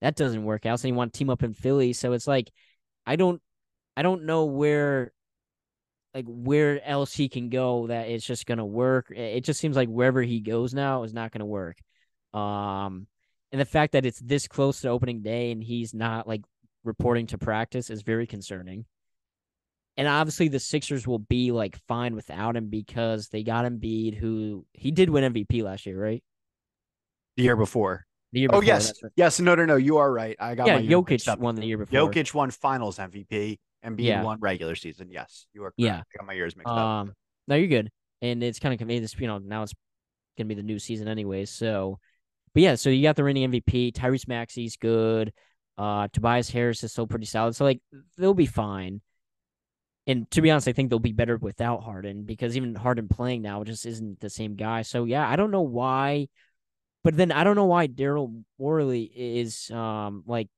[0.00, 0.80] That doesn't work out.
[0.80, 1.92] So you want to team up in Philly.
[1.92, 2.50] So it's like
[3.06, 3.42] I don't,
[3.96, 5.12] I don't know where,
[6.14, 9.10] like where else he can go that it's just gonna work.
[9.10, 11.78] It just seems like wherever he goes now is not gonna work.
[12.32, 13.06] Um,
[13.52, 16.42] and the fact that it's this close to opening day and he's not like
[16.84, 18.84] reporting to practice is very concerning.
[19.96, 24.64] And obviously the Sixers will be like fine without him because they got Embiid, who
[24.72, 26.22] he did win MVP last year, right?
[27.36, 28.06] The year before.
[28.32, 29.12] The year Oh yes, right.
[29.16, 29.40] yes.
[29.40, 29.76] No, no, no.
[29.76, 30.36] You are right.
[30.38, 31.98] I got Yeah, my Jokic won the year before.
[32.10, 34.22] Jokic won Finals MVP and Embiid Yeah.
[34.22, 35.08] won regular season.
[35.10, 35.70] Yes, you are.
[35.70, 35.78] Correct.
[35.78, 35.96] Yeah.
[35.98, 36.78] I got my years mixed up.
[36.78, 37.12] Um,
[37.48, 37.90] no, you're good.
[38.22, 39.04] And it's kind of convenient.
[39.04, 39.72] This, you know, now it's
[40.36, 41.44] gonna be the new season anyway.
[41.44, 41.98] So,
[42.54, 43.92] but yeah, so you got the reigning MVP.
[43.92, 45.32] Tyrese Maxey's good.
[45.76, 47.54] Uh, Tobias Harris is still pretty solid.
[47.54, 47.80] So like
[48.16, 49.00] they'll be fine.
[50.06, 53.42] And to be honest, I think they'll be better without Harden because even Harden playing
[53.42, 54.82] now just isn't the same guy.
[54.82, 56.28] So yeah, I don't know why,
[57.04, 60.48] but then I don't know why Daryl Morey is um like,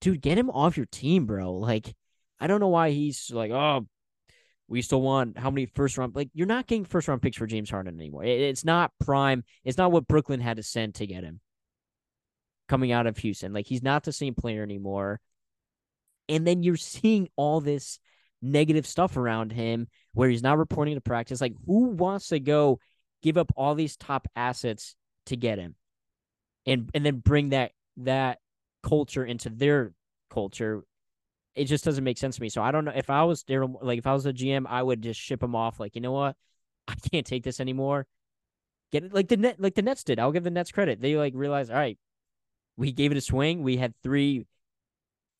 [0.00, 1.54] dude, get him off your team, bro.
[1.54, 1.94] Like,
[2.38, 3.86] I don't know why he's like, oh,
[4.74, 7.46] we still want how many first round like you're not getting first round picks for
[7.46, 8.24] James Harden anymore.
[8.24, 9.44] It- it's not prime.
[9.64, 11.40] It's not what Brooklyn had to send to get him
[12.68, 13.52] coming out of Houston.
[13.52, 15.20] Like he's not the same player anymore.
[16.28, 18.00] And then you're seeing all this
[18.42, 21.40] negative stuff around him where he's not reporting to practice.
[21.40, 22.80] Like who wants to go
[23.22, 24.96] give up all these top assets
[25.26, 25.76] to get him?
[26.66, 28.40] And and then bring that that
[28.82, 29.92] culture into their
[30.30, 30.82] culture
[31.54, 32.48] it just doesn't make sense to me.
[32.48, 34.82] So I don't know if I was Daryl, like if I was a GM, I
[34.82, 35.80] would just ship him off.
[35.80, 36.36] Like you know what,
[36.88, 38.06] I can't take this anymore.
[38.92, 40.18] Get it like the net, like the Nets did.
[40.18, 41.00] I'll give the Nets credit.
[41.00, 41.98] They like realized, all right,
[42.76, 43.62] we gave it a swing.
[43.62, 44.46] We had three,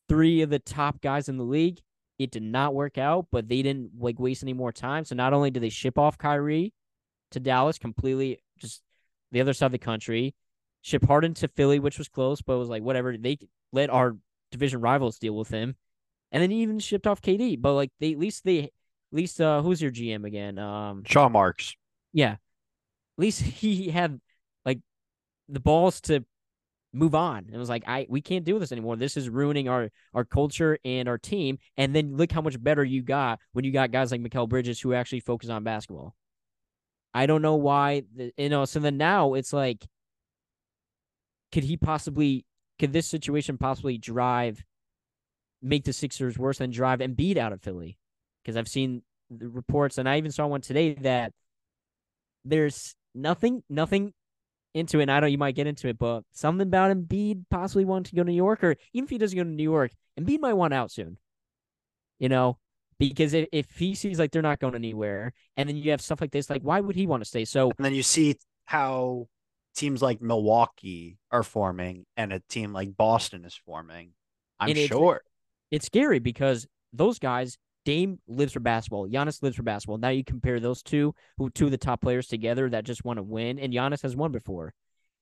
[0.09, 1.81] three of the top guys in the league.
[2.19, 5.05] it did not work out, but they didn't like waste any more time.
[5.05, 6.73] So not only did they ship off Kyrie
[7.33, 8.83] to Dallas completely, just
[9.33, 10.35] the other side of the country,
[10.83, 13.17] ship Harden to Philly, which was close, but was like whatever.
[13.17, 13.39] They
[13.73, 14.17] let our
[14.53, 15.77] division rivals deal with him,
[16.35, 17.63] and then he even shipped off KD.
[17.63, 18.71] But like they at least they at
[19.13, 20.59] least uh who's your GM again?
[20.59, 21.75] Um, Sean Marks.
[22.13, 22.39] yeah, at
[23.17, 24.21] least he had
[24.67, 24.81] like
[25.49, 26.25] the balls to
[26.93, 27.47] move on.
[27.53, 28.97] It was like I we can't do this anymore.
[28.97, 31.59] This is ruining our our culture and our team.
[31.77, 34.81] And then look how much better you got when you got guys like Mikal Bridges
[34.81, 36.15] who actually focus on basketball.
[37.17, 38.65] I don't know why, the, you know.
[38.65, 39.87] So then now it's like,
[41.53, 42.45] could he possibly?
[42.81, 44.65] Could this situation possibly drive,
[45.65, 47.99] make the Sixers worse than drive Embiid out of Philly?
[48.43, 51.33] Because I've seen the reports, and I even saw one today that
[52.45, 54.13] there's nothing, nothing
[54.75, 55.03] into it.
[55.03, 58.17] And I know you might get into it, but something about Embiid possibly wanting to
[58.17, 60.53] go to New York, or even if he doesn't go to New York, Embiid might
[60.53, 61.17] want out soon.
[62.19, 62.59] You know,
[62.99, 66.21] because if, if he sees like they're not going anywhere, and then you have stuff
[66.21, 67.45] like this, like why would he want to stay?
[67.45, 68.37] So And then you see
[68.67, 69.29] how
[69.75, 74.13] teams like Milwaukee are forming and a team like Boston is forming.
[74.61, 75.23] I'm sure.
[75.75, 79.99] It's scary because those guys, Dame lives for basketball, Giannis lives for basketball.
[79.99, 83.19] Now you compare those two, who two of the top players together that just want
[83.19, 84.73] to win, and Giannis has won before,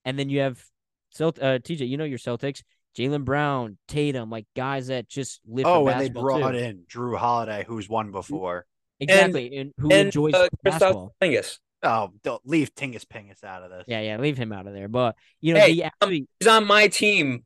[0.05, 0.63] and then you have
[1.11, 2.63] Celt- uh, TJ, you know your Celtics,
[2.97, 6.59] Jaylen Brown, Tatum, like guys that just live Oh, for and they brought too.
[6.59, 8.67] in Jrue Holiday, who's won before.
[9.01, 11.15] exactly, and, who and enjoys uh, basketball.
[11.23, 11.59] Kristaps Porzingis.
[11.85, 13.85] Oh, don't leave Tingus Pingus out of this.
[13.89, 14.89] Yeah, yeah, leave him out of there.
[14.89, 17.43] But you know, Hey, he actually He's on my team.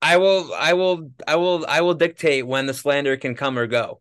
[0.00, 3.66] I will, I will, I will, I will dictate when the slander can come or
[3.66, 4.00] go.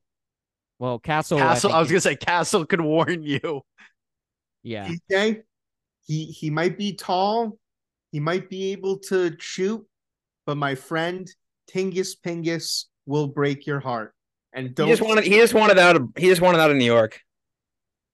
[0.80, 3.62] well, Castle, Castle, I, I was gonna say Castle could warn you.
[4.64, 5.41] yeah, TJ,
[6.06, 7.58] he he might be tall,
[8.12, 9.86] he might be able to shoot,
[10.45, 11.28] but my friend
[11.72, 14.14] Tingus Pingus will break your heart.
[14.54, 16.78] And He don't just wanted, he just wanted out of, he just wanted out of
[16.78, 17.20] New York.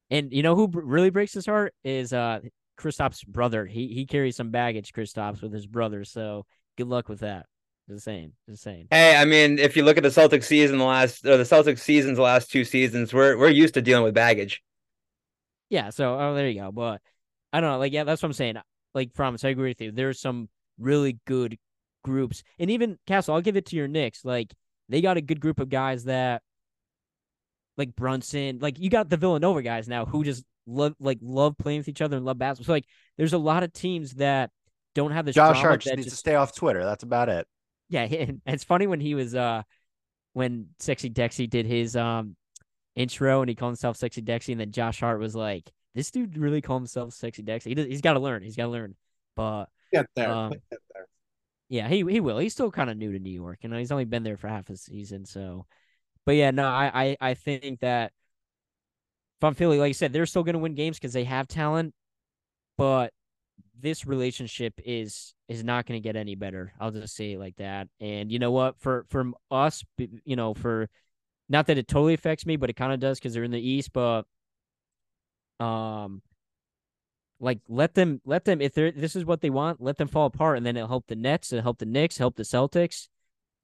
[0.10, 2.40] and you know who really breaks his heart is uh
[2.80, 3.66] Kristaps' brother.
[3.66, 6.04] He he carries some baggage, Kristaps, with his brother.
[6.06, 6.46] So
[6.78, 7.46] good luck with that.
[7.90, 8.88] Just saying, just saying.
[8.92, 11.80] Hey, I mean, if you look at the Celtics season, the last or the Celtics
[11.80, 14.64] seasons, the last two seasons, we're we're used to dealing with baggage.
[15.70, 16.72] Yeah, so oh there you go.
[16.72, 17.02] But
[17.52, 18.56] I don't know, like yeah, that's what I'm saying.
[18.94, 19.92] Like promise, I agree with you.
[19.92, 20.48] There's some
[20.80, 21.58] really good
[22.04, 22.44] groups.
[22.60, 24.24] And even Castle, I'll give it to your Knicks.
[24.24, 24.54] Like
[24.88, 26.42] they got a good group of guys that
[27.78, 31.80] like Brunson, like you got the Villanova guys now who just love like love playing
[31.80, 32.66] with each other and love basketball.
[32.66, 32.86] So like
[33.18, 34.52] there's a lot of teams that
[34.96, 36.84] don't have this Josh Hart just needs just to stay off Twitter.
[36.84, 37.48] That's about it.
[37.90, 39.64] Yeah, and it's funny when he was uh
[40.34, 42.36] when Sexy Dexy did his um
[42.96, 46.38] intro and he called himself Sexy Dexy, and then Josh Hart was like, "This dude
[46.38, 47.66] really called himself Sexy Dexy.
[47.66, 48.44] He does, he's got to learn.
[48.44, 48.96] He's got to learn."
[49.36, 50.30] But get there.
[50.30, 51.08] Um, get there.
[51.70, 52.38] yeah, he he will.
[52.38, 53.78] He's still kind of new to New York, you know.
[53.78, 55.66] He's only been there for half a season, so.
[56.26, 58.12] But yeah, no, I I, I think that
[59.40, 61.48] if I'm feeling like you said, they're still going to win games because they have
[61.48, 61.94] talent,
[62.78, 63.12] but
[63.80, 66.74] this relationship is is not going to get any better.
[66.80, 67.88] I'll just say it like that.
[68.00, 68.80] And you know what?
[68.80, 70.90] For for us, you know, for
[71.50, 73.60] not that it totally affects me, but it kind of does because they're in the
[73.60, 73.92] East.
[73.94, 74.24] But
[75.60, 76.22] um,
[77.40, 80.28] like let them let them if they're this is what they want, let them fall
[80.28, 83.08] apart, and then it'll help the Nets, it'll help the Knicks, help the Celtics.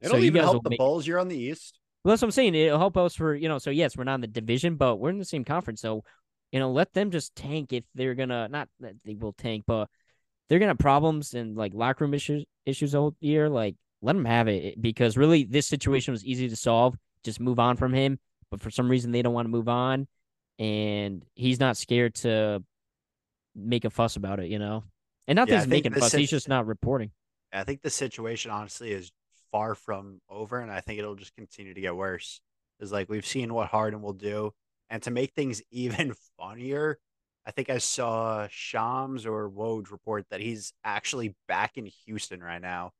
[0.01, 1.05] It'll you even help the make- Bulls.
[1.05, 1.79] You're on the East.
[2.03, 2.55] Well, that's what I'm saying.
[2.55, 3.57] It'll help us for you know.
[3.57, 5.81] So yes, we're not in the division, but we're in the same conference.
[5.81, 6.03] So
[6.51, 9.89] you know, let them just tank if they're gonna not that they will tank, but
[10.49, 13.47] they're gonna have problems and like locker room issues issues all year.
[13.49, 16.97] Like let them have it because really this situation was easy to solve.
[17.23, 18.19] Just move on from him.
[18.49, 20.07] But for some reason they don't want to move on,
[20.57, 22.63] and he's not scared to
[23.55, 24.49] make a fuss about it.
[24.49, 24.83] You know,
[25.27, 26.13] and not Yeah, that he's making fuss.
[26.13, 27.11] He's just not reporting.
[27.53, 29.11] I think the situation honestly is
[29.51, 32.41] far from over, and I think it'll just continue to get worse.
[32.79, 34.53] Is like we've seen what Harden will do,
[34.89, 36.97] and to make things even funnier,
[37.49, 42.61] I think I saw Shams or Woj report that he's actually back in Houston right
[42.61, 42.91] now.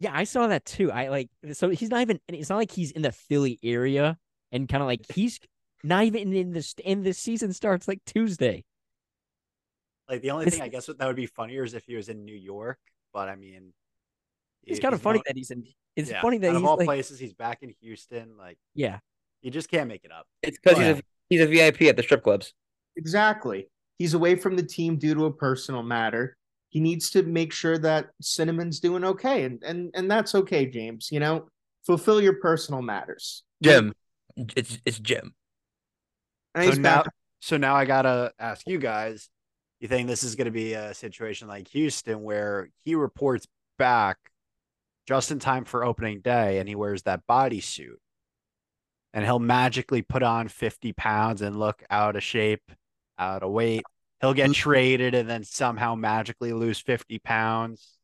[0.00, 0.90] Yeah, I saw that too.
[0.90, 2.18] I like so he's not even.
[2.28, 4.18] It's not like he's in the Philly area
[4.50, 5.38] and kind of like he's
[5.84, 6.74] not even in this.
[6.84, 8.64] And the season starts like Tuesday.
[10.08, 12.08] Like the only It's- thing I guess that would be funnier is if he was
[12.08, 12.78] in New York,
[13.12, 13.72] but I mean,
[14.64, 15.64] It's he- kind of funny known- that he's in.
[15.94, 18.36] It's yeah, funny that out he's of all like, places he's back in Houston.
[18.36, 18.98] Like yeah,
[19.40, 20.26] you just can't make it up.
[20.42, 22.54] It's because he's a he's a VIP at the strip clubs.
[22.96, 23.68] Exactly.
[23.98, 26.36] He's away from the team due to a personal matter.
[26.70, 31.08] He needs to make sure that Cinnamon's doing okay, and and and that's okay, James.
[31.10, 31.48] You know,
[31.84, 33.42] fulfill your personal matters.
[33.62, 33.92] Jim,
[34.56, 35.34] it's it's Jim.
[36.54, 37.12] And So now, back.
[37.40, 39.28] so now I gotta ask you guys:
[39.80, 43.46] You think this is gonna be a situation like Houston where he reports
[43.78, 44.18] back
[45.06, 47.96] just in time for opening day, and he wears that bodysuit?
[49.12, 52.70] and he'll magically put on 50 pounds and look out of shape,
[53.20, 53.84] out of weight.
[54.20, 54.52] He'll get mm-hmm.
[54.52, 57.96] traded and then somehow magically lose 50 pounds.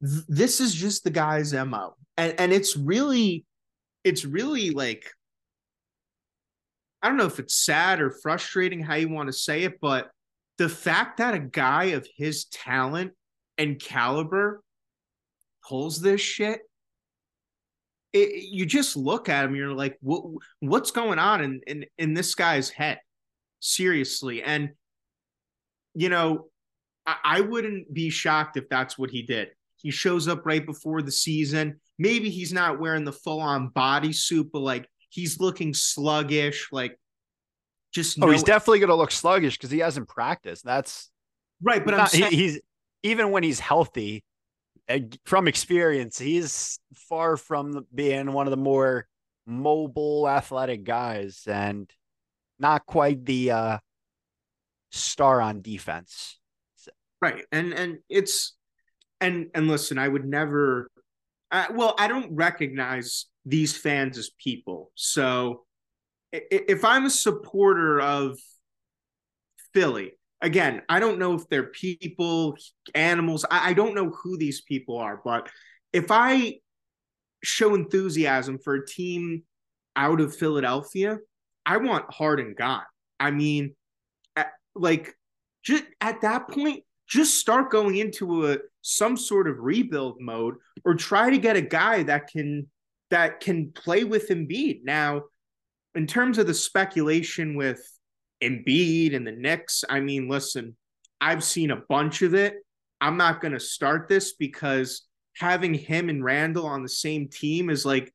[0.00, 1.94] This is just the guy's MO.
[2.16, 3.44] And and it's really
[4.04, 5.10] it's really like
[7.02, 10.10] I don't know if it's sad or frustrating how you want to say it, but
[10.58, 13.12] the fact that a guy of his talent
[13.58, 14.62] and caliber
[15.66, 16.60] pulls this shit,
[18.16, 20.24] it, you just look at him, you're like, what
[20.60, 22.98] what's going on in, in in this guy's head?
[23.60, 24.42] Seriously.
[24.42, 24.70] And
[25.94, 26.46] you know,
[27.06, 29.48] I, I wouldn't be shocked if that's what he did.
[29.76, 31.80] He shows up right before the season.
[31.98, 36.98] Maybe he's not wearing the full-on bodysuit, but like he's looking sluggish, like
[37.92, 40.64] just Oh, he's definitely going to look sluggish because he hasn't practiced.
[40.64, 41.10] That's
[41.62, 41.84] right.
[41.84, 42.60] But I'm not, he- he's
[43.02, 44.24] even when he's healthy,
[45.24, 49.06] from experience, he's far from being one of the more
[49.46, 51.90] mobile, athletic guys, and
[52.58, 53.78] not quite the uh,
[54.90, 56.38] star on defense.
[57.20, 58.54] right and and it's
[59.20, 60.90] and and listen i would never
[61.50, 65.64] uh, well i don't recognize these fans as people so
[66.32, 68.38] if i'm a supporter of
[69.72, 70.12] philly
[70.42, 72.56] again i don't know if they're people
[72.94, 75.48] animals I, I don't know who these people are but
[75.92, 76.56] if i
[77.42, 79.42] show enthusiasm for a team
[79.94, 81.18] out of philadelphia
[81.64, 82.84] i want harden gone
[83.18, 83.74] i mean
[84.36, 85.14] at- like
[85.62, 90.94] just at that point just start going into a some sort of rebuild mode or
[90.94, 92.66] try to get a guy that can
[93.10, 94.80] that can play with Embiid.
[94.84, 95.22] Now,
[95.94, 97.80] in terms of the speculation with
[98.42, 100.76] Embiid and the Knicks, I mean, listen,
[101.20, 102.54] I've seen a bunch of it.
[103.00, 105.02] I'm not going to start this because
[105.36, 108.12] having him and Randle on the same team is like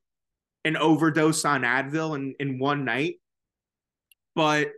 [0.64, 3.20] an overdose on Advil in, in one night.
[4.34, 4.72] But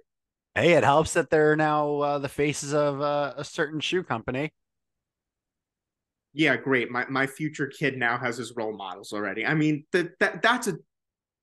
[0.55, 4.53] Hey, it helps that they're now uh, the faces of uh, a certain shoe company.
[6.33, 6.91] yeah, great.
[6.91, 9.45] My my future kid now has his role models already.
[9.45, 10.79] I mean, that that that's a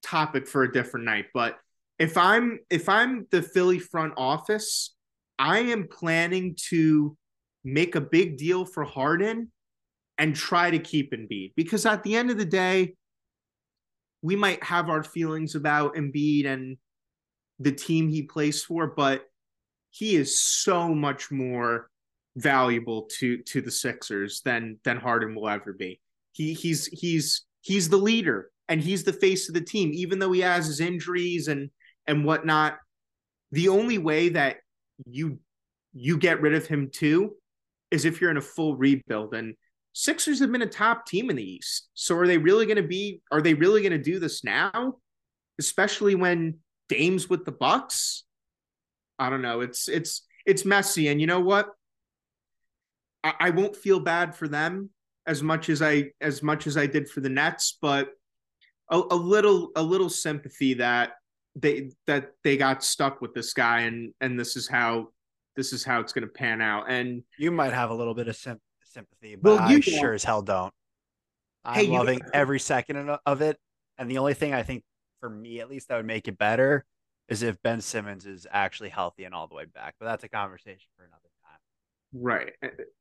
[0.04, 1.26] topic for a different night.
[1.34, 1.58] But
[2.02, 4.96] if I'm if I'm the Philly front office,
[5.38, 7.16] I am planning to
[7.64, 9.52] make a big deal for Harden
[10.18, 12.96] and try to keep Embiid because at the end of the day,
[14.24, 16.78] we might have our feelings about Embiid and
[17.60, 19.26] the team he plays for, but
[19.92, 21.92] he is so much more
[22.36, 26.02] valuable to to the Sixers than than Harden will ever be.
[26.32, 30.32] He he's he's he's the leader and he's the face of the team, even though
[30.32, 31.70] he has his injuries and
[32.08, 32.78] and whatnot.
[33.52, 34.58] The only way that
[35.06, 35.40] you
[35.94, 37.36] you get rid of him too
[37.90, 39.34] is if you're in a full rebuild.
[39.34, 39.56] And
[39.94, 41.90] Sixers have been a top team in the East.
[41.94, 43.22] So are they really going to be?
[43.32, 44.96] Are they really going to do this now?
[45.60, 48.24] Especially when Dame's with the Bucks.
[49.20, 49.60] I don't know.
[49.60, 51.70] It's it's it's messy, and you know what?
[53.24, 54.90] I, I won't feel bad for them
[55.28, 58.10] as much as I as much as I did for the Nets, but
[58.90, 61.12] a, a little a little sympathy that
[61.56, 65.08] they that they got stuck with this guy, and and this is how
[65.56, 66.86] this is how it's going to pan out.
[66.90, 70.00] And You might have a little bit of sym- sympathy, but Well, you I don't.
[70.00, 70.74] sure as hell don't.
[71.66, 73.58] I'm you- loving every second of- of it.
[73.98, 74.84] And the only thing I think,
[75.20, 76.86] for me at least, that would make it better
[77.28, 79.96] is if Ben Simmons is actually healthy and all the way back.
[80.00, 81.60] But that's a conversation for another time.
[82.14, 82.54] Right.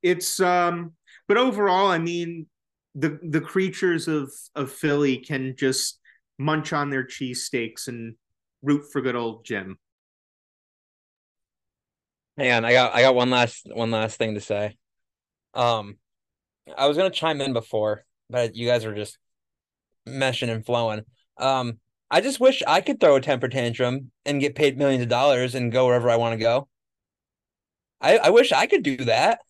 [0.03, 0.94] It's um
[1.28, 2.48] but overall, I mean,
[2.96, 6.01] the the creatures of of Philly can just
[6.38, 8.16] munch on their cheesesteaks and
[8.62, 9.78] root for good old Jim.
[12.36, 14.76] Hang on, I got I got one last one last thing to say.
[15.54, 15.96] Um,
[16.76, 19.18] I was gonna chime in before, but you guys were just
[20.08, 21.02] meshing and flowing.
[21.36, 21.80] Um,
[22.11, 25.54] I just wish I could throw a temper tantrum and get paid millions of dollars
[25.54, 26.68] and go wherever I want to go.
[28.00, 29.40] I I wish I could do that.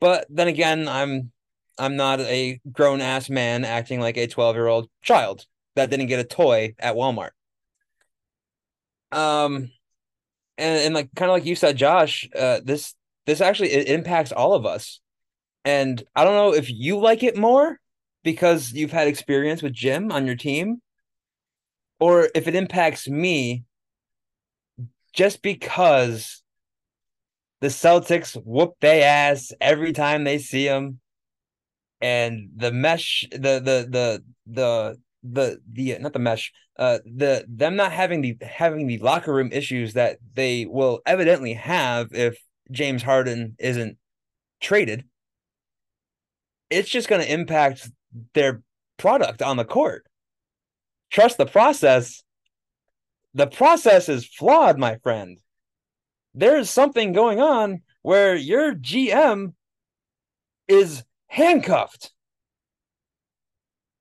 [0.00, 1.32] But then again, I'm
[1.78, 5.46] I'm not a grown ass man acting like a 12 year old child
[5.76, 7.30] that didn't get a toy at Walmart.
[9.12, 9.70] Um,
[10.58, 12.94] and and like kind of like you said, Josh, uh, this
[13.26, 15.00] this actually it impacts all of us.
[15.64, 17.78] And I don't know if you like it more
[18.22, 20.80] because you've had experience with Jim on your team,
[22.00, 23.64] or if it impacts me
[25.12, 26.42] just because
[27.60, 31.00] the Celtics whoop their ass every time they see him,
[32.00, 34.98] and the mesh, the the the the
[35.32, 39.50] the the not the mesh, uh, the them not having the having the locker room
[39.52, 42.38] issues that they will evidently have if
[42.70, 43.98] James Harden isn't
[44.60, 45.04] traded.
[46.70, 47.90] It's just going to impact
[48.34, 48.62] their
[48.96, 50.06] product on the court.
[51.10, 52.22] Trust the process.
[53.34, 55.38] The process is flawed, my friend.
[56.34, 59.52] There's something going on where your GM
[60.68, 62.12] is handcuffed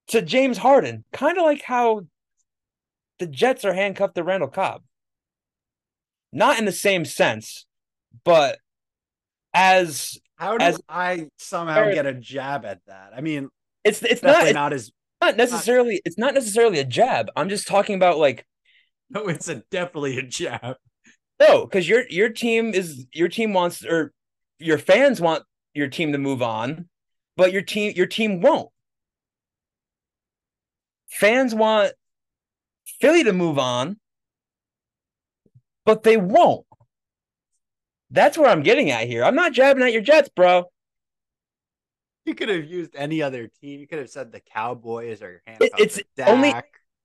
[0.08, 2.02] to James Harden, kind of like how
[3.20, 4.84] the Jets are handcuffed to Randall Cobb.
[6.32, 7.66] Not in the same sense,
[8.24, 8.60] but
[9.54, 13.14] as How do As- I somehow get a jab at that?
[13.16, 13.50] I mean,
[13.84, 14.92] it's it's not it's not as
[15.22, 17.30] not necessarily it's not necessarily a jab.
[17.36, 18.46] I'm just talking about like
[19.10, 20.76] no, it's a definitely a jab.
[21.40, 24.12] no, because your your team is your team wants or
[24.60, 25.44] your fans want
[25.74, 26.90] your team to move on,
[27.38, 28.70] but your team your team won't.
[31.08, 31.94] Fans want
[33.00, 34.00] Philly to move on,
[35.86, 36.66] but they won't.
[38.12, 39.24] That's where I'm getting at here.
[39.24, 40.66] I'm not jabbing at your Jets, bro.
[42.26, 43.80] You could have used any other team.
[43.80, 46.54] You could have said the Cowboys or handcuffed it's only-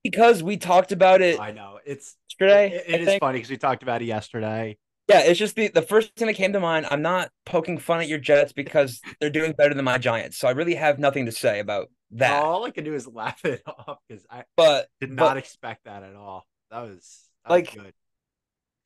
[0.03, 2.71] Because we talked about it I know it's yesterday.
[2.71, 3.21] it- it is think.
[3.21, 4.79] funny because we talked about it yesterday.
[5.09, 6.87] Yeah, it's just the the first thing that came to mind.
[6.91, 10.49] I'm not poking fun at your Jets because they're doing better than my Giants, so
[10.49, 12.43] I really have nothing to say about that.
[12.43, 15.85] All I can do is laugh it off because I But did but- not expect
[15.85, 16.47] that at all.
[16.71, 17.95] That was that Like- was good.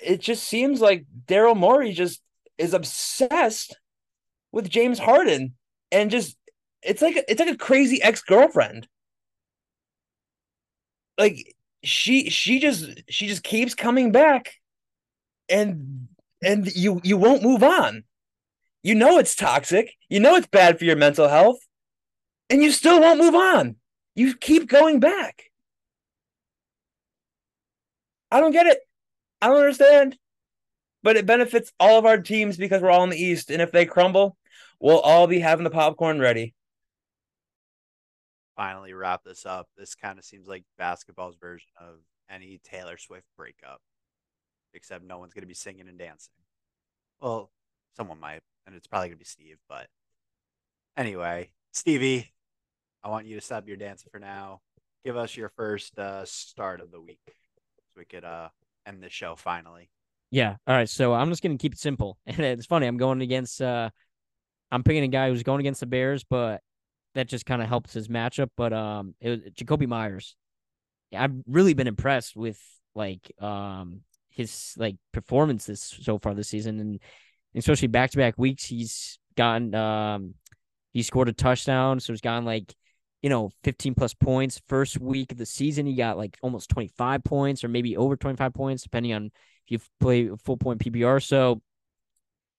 [0.00, 2.20] it just seems like Daryl Morey just
[2.58, 3.76] is obsessed
[4.52, 5.54] with James Harden,
[5.90, 6.36] and just
[6.82, 8.86] it's like a, it's like a crazy ex girlfriend.
[11.18, 14.54] Like she she just she just keeps coming back,
[15.48, 16.08] and
[16.42, 18.04] and you you won't move on.
[18.82, 19.92] You know it's toxic.
[20.08, 21.58] You know it's bad for your mental health,
[22.50, 23.76] and you still won't move on.
[24.14, 25.44] You keep going back.
[28.30, 28.78] I don't get it.
[29.40, 30.16] I don't understand.
[31.02, 33.50] But it benefits all of our teams because we're all in the East.
[33.50, 34.36] And if they crumble,
[34.80, 36.54] we'll all be having the popcorn ready.
[38.56, 39.68] Finally, wrap this up.
[39.76, 41.96] This kind of seems like basketball's version of
[42.30, 43.80] any Taylor Swift breakup,
[44.72, 46.34] except no one's gonna be singing and dancing.
[47.20, 47.50] Well,
[47.96, 49.58] someone might, and it's probably gonna be Steve.
[49.68, 49.88] But
[50.96, 52.32] anyway, Stevie,
[53.04, 54.60] I want you to stop your dancing for now.
[55.04, 57.32] Give us your first uh, start of the week, so
[57.98, 58.48] we could uh,
[58.86, 59.90] end the show finally.
[60.30, 60.56] Yeah.
[60.66, 60.88] All right.
[60.88, 62.18] So I'm just gonna keep it simple.
[62.26, 62.86] And it's funny.
[62.86, 63.60] I'm going against.
[63.60, 63.90] uh
[64.70, 66.60] I'm picking a guy who's going against the Bears, but
[67.14, 68.48] that just kind of helps his matchup.
[68.56, 70.34] But um, it was Jakobi Meyers.
[71.16, 72.58] I've really been impressed with
[72.94, 74.00] like um
[74.30, 77.00] his like performances so far this season, and
[77.54, 78.64] especially back to back weeks.
[78.64, 80.34] He's gotten um
[80.92, 82.74] he scored a touchdown, so he's gotten like
[83.24, 84.60] you know 15 plus points.
[84.68, 88.52] First week of the season, he got like almost 25 points or maybe over 25
[88.52, 89.30] points, depending on
[89.66, 91.24] if you play full point PPR.
[91.24, 91.62] So,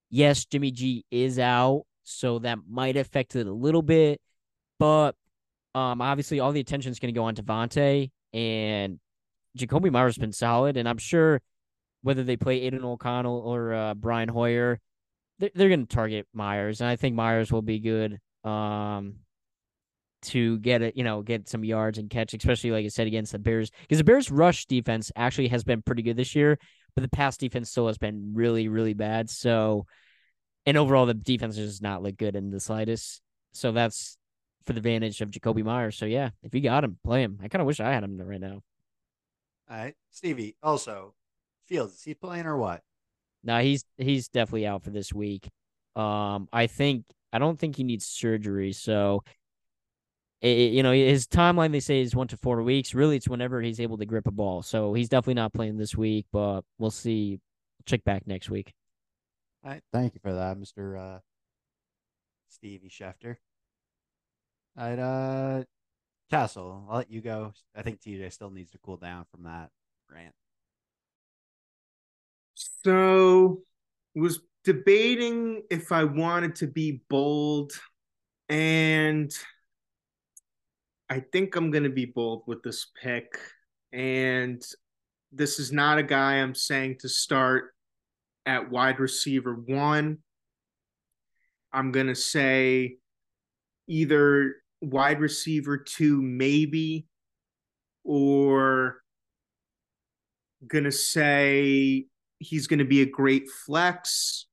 [0.10, 4.20] yes, Jimmy G is out, so that might affect it a little bit.
[4.80, 5.14] But
[5.76, 9.00] um, obviously, all the attention is going to go on Davante, and
[9.56, 10.78] Jakobi Meyers has been solid.
[10.78, 11.44] And I'm sure
[12.02, 14.80] whether they play Aidan O'Connell or uh, Brian Hoyer,
[15.38, 16.82] they're, they're going to target Meyers.
[16.82, 19.18] And I think Meyers will be good um,
[20.26, 23.32] to get it, you know, get some yards and catch, especially like I said against
[23.32, 26.58] the Bears, because the Bears' rush defense actually has been pretty good this year
[26.96, 29.30] but the pass defense still has been really, really bad.
[29.30, 29.86] So,
[30.66, 33.22] and overall, the defense does not look good in the slightest.
[33.52, 34.18] So that's
[34.66, 35.98] for the advantage of Jakobi Meyers.
[35.98, 37.40] So yeah, if you got him, play him.
[37.44, 38.62] I kind of wish I had him right now.
[39.70, 40.56] All right, Stevie.
[40.64, 41.14] Also,
[41.68, 42.82] Fields is he playing or what?
[43.44, 45.50] No, he's he's definitely out for this week.
[45.96, 48.72] Um, I think I don't think he needs surgery.
[48.74, 49.24] So,
[50.46, 52.94] it, it- you know, his timeline they say is one to four weeks.
[52.94, 54.62] Really, it's whenever he's able to grip a ball.
[54.62, 57.40] So he's definitely not playing this week, but we'll see.
[57.86, 58.74] Check back next week.
[59.64, 61.20] All right, thank you for that, Mister uh,
[62.50, 63.36] Stevie Schefter.
[64.78, 65.64] All right, uh,
[66.32, 67.54] Castle, I'll let you go.
[67.76, 69.70] I think TJ still needs to cool down from that
[70.12, 70.34] rant.
[72.84, 73.62] So
[74.16, 77.74] was debating if I wanted to be bold
[78.50, 79.32] and
[81.10, 83.38] I think I'm going to be bold with this pick
[83.94, 84.62] and
[85.32, 87.74] this is not a guy I'm saying to start
[88.46, 90.18] at wide receiver 1.
[91.74, 92.98] I'm going to say
[93.88, 97.08] either wide receiver 2 maybe
[98.04, 99.02] or
[100.68, 102.06] going to say
[102.40, 104.48] he's going to be a great flex.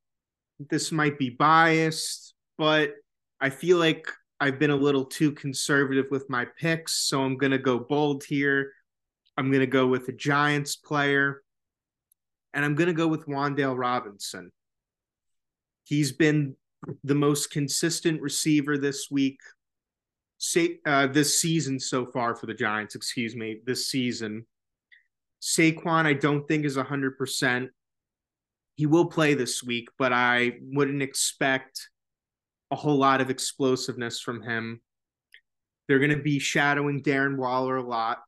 [0.58, 2.94] This might be biased, but
[3.40, 4.06] I feel like
[4.42, 8.24] I've been a little too conservative with my picks, so I'm going to go bold
[8.24, 8.72] here.
[9.38, 11.44] I'm going to go with a Giants player,
[12.52, 14.50] and I'm going to go with Wan'Dale Robinson.
[15.84, 16.56] He's been
[17.04, 19.38] the most consistent receiver this week.
[20.84, 24.44] Uh, this season so far for the Giants, excuse me, this season.
[25.40, 27.70] Saquon, I don't think is hundred percent.
[28.74, 31.90] He will play this week, but I wouldn't expect
[32.72, 34.80] a whole lot of explosiveness from him.
[35.86, 38.18] They're going to be shadowing Darren Waller a lot.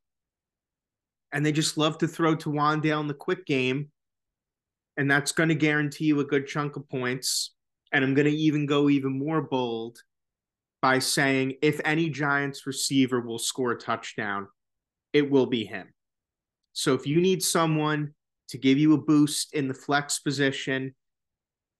[1.33, 3.91] And they just love to throw to Wan'Dale in the quick game.
[4.97, 7.55] And that's going to guarantee you a good chunk of points.
[7.91, 9.99] And I'm going to even go even more bold
[10.83, 14.47] by saying if any Giants receiver will score a touchdown,
[15.15, 15.93] it will be him.
[16.75, 18.13] So if you need someone
[18.49, 20.95] to give you a boost in the flex position,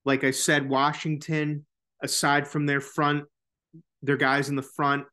[0.07, 1.67] like I said, Washington,
[2.05, 3.25] aside from their front,
[4.03, 5.07] their guys in the front,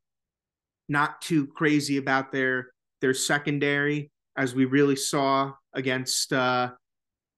[0.89, 2.67] not too crazy about their
[2.99, 6.69] their secondary, as we really saw against uh,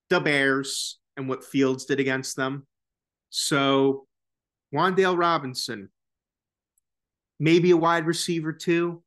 [0.10, 2.68] the Bears and what Fields did against them.
[3.30, 4.08] So,
[4.74, 5.90] Wan'Dale Robinson,
[7.40, 9.04] maybe a wide receiver too.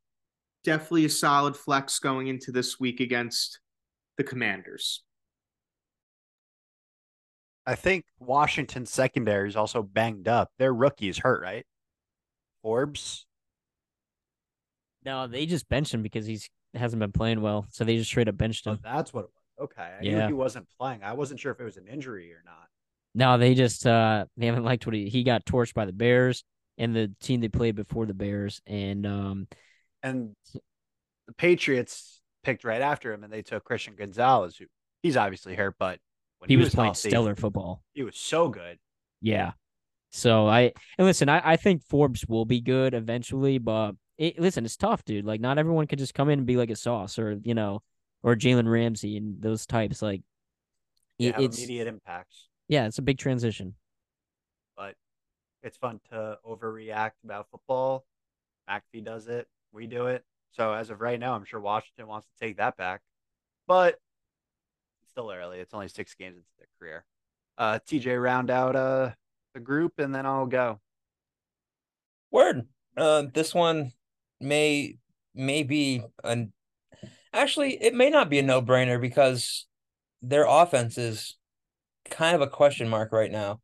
[0.64, 3.60] Definitely a solid flex going into this week against
[4.16, 5.02] the Commanders.
[7.66, 10.50] I think Washington's secondary is also banged up.
[10.58, 11.66] Their rookie is hurt, right?
[12.62, 13.26] Forbes.
[15.04, 17.66] No, they just benched him because he's hasn't been playing well.
[17.70, 18.80] So they just straight up benched Oh, him.
[18.82, 19.70] that's what it was.
[19.70, 19.82] Okay.
[19.98, 20.26] I knew Yeah.
[20.26, 21.02] he wasn't playing.
[21.02, 22.68] I wasn't sure if it was an injury or not.
[23.14, 26.44] No, they just uh they haven't liked what he he got torched by the Bears
[26.76, 28.60] and the team they played before the Bears.
[28.66, 29.48] And um
[30.02, 34.66] And the Patriots picked right after him and they took Christian Gonzalez, who
[35.02, 35.98] he's obviously hurt, but
[36.48, 37.82] when he, was, playing healthy, stellar football.
[37.94, 38.78] He was so good.
[39.20, 39.52] Yeah.
[40.10, 44.64] So I and listen, I, I think Forbes will be good eventually, but it, listen,
[44.64, 45.24] it's tough, dude.
[45.24, 47.82] Like not everyone can just come in and be like a sauce or you know,
[48.22, 50.00] or Jalen Ramsey and those types.
[50.00, 50.22] Like
[51.18, 52.48] it, have it's immediate impacts.
[52.68, 53.74] yeah, it's a big transition.
[54.76, 54.94] but
[55.62, 58.06] it's fun to overreact about football.
[58.70, 59.48] McAfee does it.
[59.72, 60.24] We do it.
[60.52, 63.02] So as of right now, I'm sure Washington wants to take that back,
[63.66, 63.98] but
[65.16, 65.60] still early.
[65.60, 67.04] It's only six games into their career.
[67.56, 69.12] Uh, TJ, round out uh
[69.54, 70.78] the group, and then I'll go.
[72.30, 72.66] Word.
[72.96, 73.92] Uh, this one
[74.40, 74.98] may
[75.34, 76.52] may be an
[77.32, 79.66] actually it may not be a no brainer because
[80.20, 81.36] their offense is
[82.10, 83.60] kind of a question mark right now.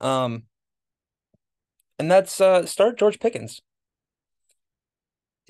[0.00, 0.44] Um,
[1.98, 3.60] and that's uh start George Pickens.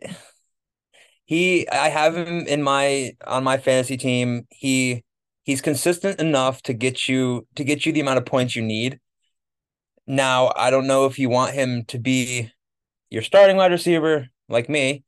[1.25, 4.49] He I have him in my on my fantasy team.
[4.51, 5.05] He
[5.51, 9.01] he's consistent enough to get you to get you the amount of points you need.
[10.07, 12.53] Now, I don't know if you want him to be
[13.11, 15.03] your starting wide receiver like me,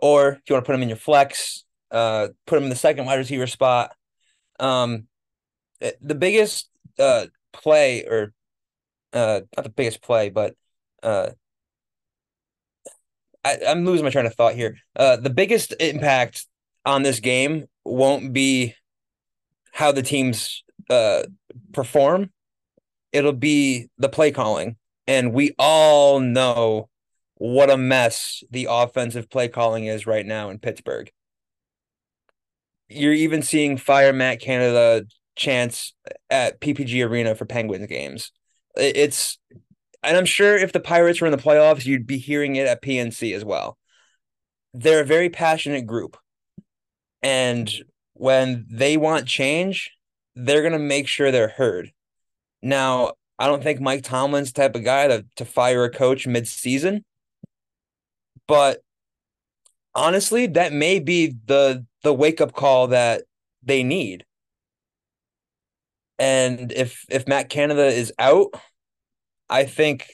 [0.00, 2.76] or if you want to put him in your flex, uh, put him in the
[2.76, 3.92] second wide receiver spot.
[4.60, 5.08] Um,
[5.80, 6.68] eh, the biggest
[6.98, 8.32] uh play or
[9.12, 10.54] uh not the biggest play, but
[11.02, 11.30] uh
[13.44, 14.76] I, I'm losing my train of thought here.
[14.94, 16.46] Uh the biggest impact
[16.86, 18.76] on this game won't be
[19.72, 21.24] how the teams uh
[21.72, 22.30] perform.
[23.12, 24.76] It'll be the play calling.
[25.06, 26.88] And we all know
[27.34, 31.10] what a mess the offensive play calling is right now in Pittsburgh.
[32.88, 35.04] You're even seeing Fire Matt Canada
[35.34, 35.92] chance
[36.30, 38.30] at PPG Arena for Penguins games.
[38.76, 39.38] It's
[40.02, 42.82] and I'm sure if the Pirates were in the playoffs, you'd be hearing it at
[42.82, 43.78] PNC as well.
[44.74, 46.16] They're a very passionate group.
[47.22, 47.72] And
[48.22, 49.90] when they want change,
[50.36, 51.90] they're going to make sure they're heard.
[52.62, 57.04] Now, I don't think Mike Tomlin's type of guy to, to fire a coach mid-season,
[58.46, 58.78] but
[59.92, 63.24] honestly, that may be the the wake-up call that
[63.64, 64.24] they need.
[66.20, 68.54] And if if Matt Canada is out,
[69.50, 70.06] I think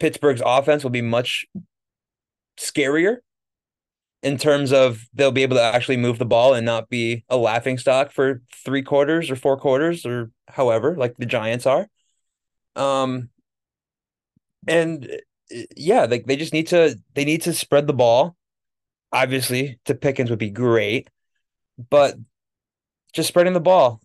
[0.00, 1.44] Pittsburgh's offense will be much
[2.58, 3.18] scarier
[4.22, 7.36] in terms of they'll be able to actually move the ball and not be a
[7.36, 11.88] laughing stock for three quarters or four quarters or however, like the Giants are.
[12.74, 13.30] Um
[14.66, 15.08] and
[15.54, 18.36] uh, yeah, like they just need to they need to spread the ball.
[19.12, 21.08] Obviously, to Pickens would be great,
[21.90, 22.16] but
[23.12, 24.00] just spreading the ball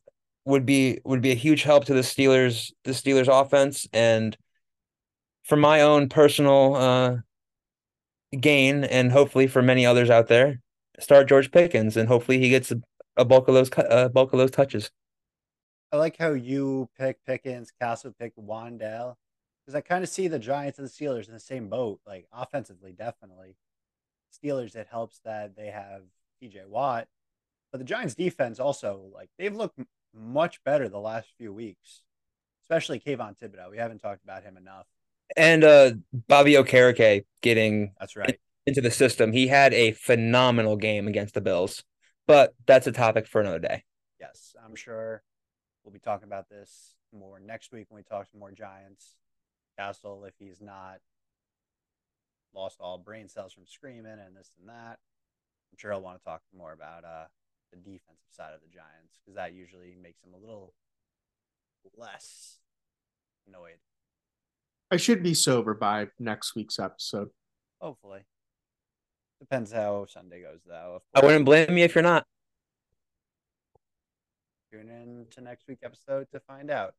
[0.46, 4.38] would be would be a huge help to the Steelers the Steelers offense and
[5.44, 7.18] for my own personal uh
[8.40, 10.60] gain and hopefully for many others out there
[11.00, 12.82] start George Pickens and hopefully he gets a,
[13.18, 14.92] a bulk of those uh, bulk of those touches.
[15.92, 19.16] I like how you pick Pickens, Castle picked Wan'Dale,
[19.66, 22.00] because I kind of see the Giants and the Steelers in the same boat.
[22.06, 23.58] Like offensively, definitely.
[24.34, 26.04] Steelers, it helps that they have
[26.42, 27.08] TJ Watt,
[27.72, 29.80] but the Giants' defense also like they've looked
[30.14, 32.04] much better the last few weeks,
[32.64, 33.72] especially Kayvon Thibodeaux.
[33.72, 34.88] We haven't talked about him enough.
[35.38, 35.92] And uh
[36.28, 38.40] Bobby Okereke getting That's right.
[38.66, 39.32] into the system.
[39.32, 41.84] He had a phenomenal game against the Bills.
[42.28, 43.84] But that's a topic for another day.
[44.20, 45.24] Yes, I'm sure
[45.84, 49.16] we'll be talking about this more next week when we talk to more Giants.
[49.78, 51.00] Castle, if he's not
[52.54, 55.00] lost all brain cells from screaming and this and that,
[55.72, 57.26] I'm sure he'll want to talk more about uh,
[57.72, 60.74] the defensive side of the Giants because that usually makes him a little
[61.98, 62.60] less
[63.48, 63.80] annoyed.
[64.92, 67.30] I should be sober by next week's episode.
[67.80, 68.26] Hopefully.
[69.40, 70.98] Depends how Sunday goes, though.
[70.98, 72.26] Of I wouldn't blame you if you're not.
[74.70, 76.94] tune in to next week episode to find out.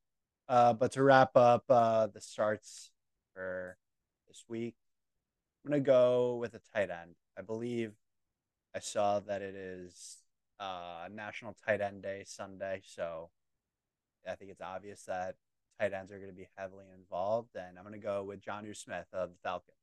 [0.49, 2.91] Uh, but to wrap up uh, the starts
[3.35, 3.77] for
[4.27, 4.75] this week,
[5.65, 7.15] I'm gonna go with a tight end.
[7.39, 7.93] I believe
[8.75, 10.17] I saw that it is
[10.59, 13.31] uh, National Tight End Day Sunday, so
[14.27, 15.37] I think it's obvious that
[15.83, 17.57] tight ends are going to be heavily involved.
[17.57, 19.77] And I'm gonna go with Jonnu Smith of the Falcons.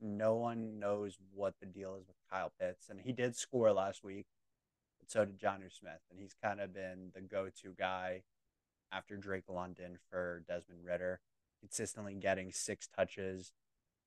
[0.00, 4.04] No one knows what the deal is with Kyle Pitts, and he did score last
[4.04, 4.26] week
[4.98, 8.22] but so did Jonnu Smith, and he's kind of been the go-to guy
[8.92, 11.20] after Drake London for Desmond Ridder,
[11.60, 13.52] consistently getting six touches.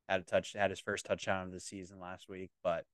[0.10, 2.86] Had a touch, had his first touchdown of the season last week, but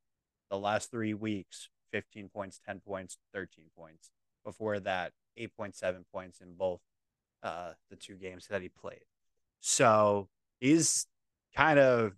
[0.50, 4.12] the last three weeks, 15 points, 10 points, 13 points.
[4.43, 6.82] Before that, 8.7 points in both
[7.44, 9.06] uh, the two games that he played.
[9.60, 10.30] So
[10.60, 11.08] he's
[11.56, 12.14] kind of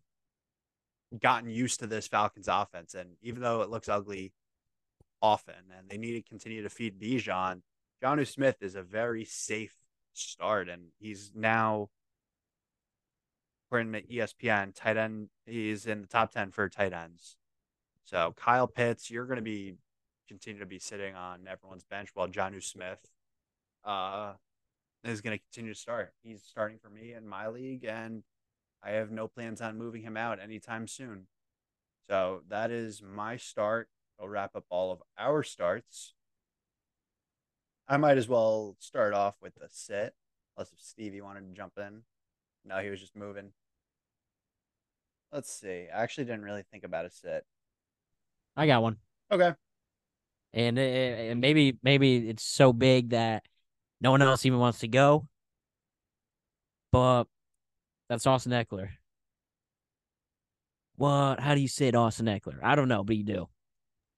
[1.17, 4.33] gotten used to this Falcons offense, and even though it looks ugly
[5.21, 7.61] often, and they need to continue to feed Bijan.
[8.03, 9.75] Jonnu Smith is a very safe
[10.13, 11.89] start, and he's now,
[13.67, 15.29] according to ESPN, tight end.
[15.45, 17.35] He's in the top ten for tight ends.
[18.05, 19.75] So Kyle Pitts, you're going to be
[20.27, 22.99] continue to be sitting on everyone's bench while Jonnu Smith,
[23.83, 24.33] uh,
[25.03, 26.13] is going to continue to start.
[26.21, 28.23] He's starting for me in my league, and
[28.83, 31.27] I have no plans on moving him out anytime soon.
[32.09, 33.89] So that is my start
[34.19, 36.13] I'll wrap up all of our starts.
[37.87, 40.13] I might as well start off with a sit,
[40.55, 42.03] unless if Stevie wanted to jump in.
[42.65, 43.51] No, he was just moving.
[45.31, 45.87] Let's see.
[45.93, 47.45] I actually didn't really think about a sit.
[48.55, 48.97] I got one.
[49.31, 49.53] Okay.
[50.53, 53.43] and uh, and maybe maybe it's so big that
[54.01, 55.27] no one else even wants to go.
[56.91, 57.25] But
[58.09, 58.89] that's Austin Ekeler.
[60.95, 61.39] What?
[61.39, 62.59] How do you sit Austin Ekeler?
[62.63, 63.47] I don't know, but you do.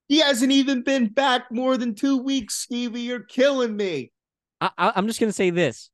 [0.07, 3.01] He hasn't even been back more than two weeks, Stevie.
[3.01, 4.11] You're killing me.
[4.59, 5.89] I, I I'm just gonna say this.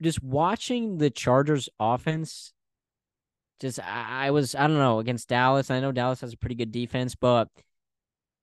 [0.00, 2.52] Just watching the Chargers offense,
[3.60, 5.70] just I, I was I don't know against Dallas.
[5.70, 7.48] I know Dallas has a pretty good defense, but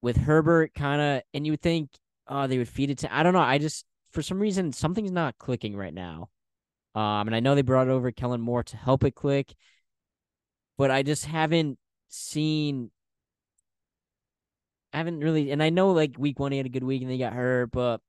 [0.02, 1.90] with Herbert kind of, and you would think,
[2.28, 3.16] oh, they would feed it to.
[3.16, 3.40] I don't know.
[3.40, 6.30] I just for some reason something's not clicking right now.
[6.96, 9.54] Um, and I know they brought over Kellen Moore to help it click,
[10.78, 12.92] but I just haven't seen.
[14.94, 17.12] I haven't really, and I know like week one he had a good week and
[17.12, 18.00] they got hurt, but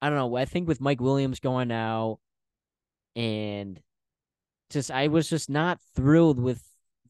[0.00, 0.36] I don't know.
[0.36, 2.20] I think with Mike Williams going out,
[3.16, 3.80] and
[4.70, 6.62] just I was just not thrilled with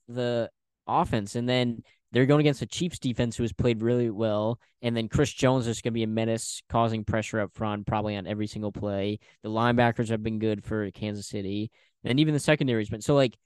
[0.08, 0.50] the
[0.86, 1.82] offense, and then
[2.16, 5.66] they're going against the Chiefs defense who has played really well, and then Chris Jones
[5.66, 9.18] is going to be a menace, causing pressure up front, probably on every single play.
[9.42, 11.70] The linebackers have been good for Kansas City,
[12.04, 13.36] and even the secondary's been so like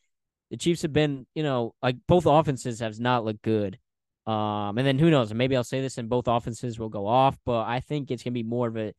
[0.53, 3.77] the Chiefs have been, you know, like both offenses have not looked good.
[4.25, 5.35] Um, and then who knows?
[5.35, 8.35] Maybe I'll say this, and both offenses will go off, but I think it's gonna
[8.35, 8.95] be more of a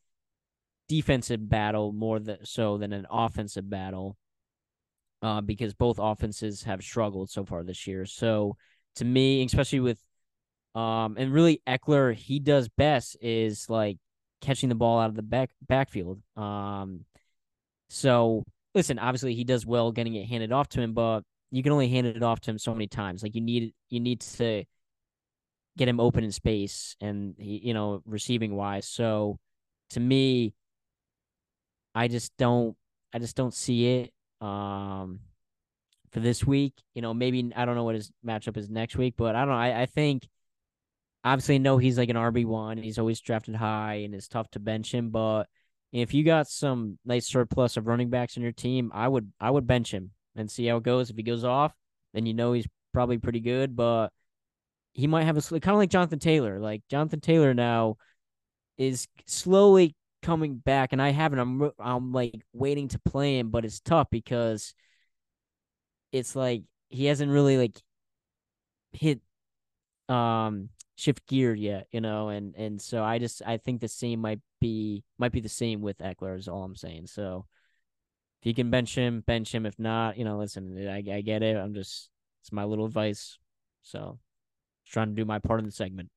[0.90, 4.18] defensive battle more so than an offensive battle.
[5.22, 8.06] Uh, because both offenses have struggled so far this year.
[8.06, 8.58] So
[8.96, 10.00] to me, especially with
[10.76, 13.98] um and really Ekeler, he does best is like
[14.42, 16.22] catching the ball out of the back backfield.
[16.36, 17.06] Um
[17.90, 18.44] so
[18.74, 21.90] listen, obviously he does well getting it handed off to him, but you can only
[21.90, 23.24] hand it off to him so many times.
[23.24, 24.64] Like you need you need to
[25.78, 28.88] get him open in space and he, you know, receiving wise.
[28.88, 29.40] So
[29.92, 30.54] to me,
[31.94, 32.76] I just don't
[33.14, 34.14] I just don't see it.
[34.46, 35.20] Um
[36.12, 36.74] for this week.
[36.94, 39.50] You know, maybe I don't know what his matchup is next week, but I don't
[39.50, 39.56] know.
[39.56, 40.28] I, I think
[41.24, 42.78] obviously know he's like an RB one.
[42.78, 45.48] He's always drafted high and it's tough to bench him, but
[45.92, 49.52] if you got some nice surplus of running backs in your team, I would I
[49.52, 51.10] would bench him and see how it goes.
[51.10, 51.74] If he goes off,
[52.14, 54.10] then you know he's probably pretty good, but
[54.94, 56.60] he might have a kind of like Jonathan Taylor.
[56.60, 57.98] Like Jonathan Taylor now
[58.78, 61.40] is slowly coming back, and I haven't.
[61.40, 64.74] I'm I'm like waiting to play him, but it's tough because
[66.12, 67.82] it's like he hasn't really like
[68.94, 69.22] hit
[70.10, 74.22] um shift gear yet, you know, and and so I just I think the same
[74.22, 77.08] might be might be the same with Ekeler is all I'm saying.
[77.08, 77.48] So
[78.42, 79.66] If you can bench him, bench him.
[79.66, 81.56] If not, you know, listen, I, I get it.
[81.58, 82.10] I'm just
[82.42, 83.38] it's my little advice.
[83.84, 84.20] So
[84.84, 86.10] just trying to do my part in the segment.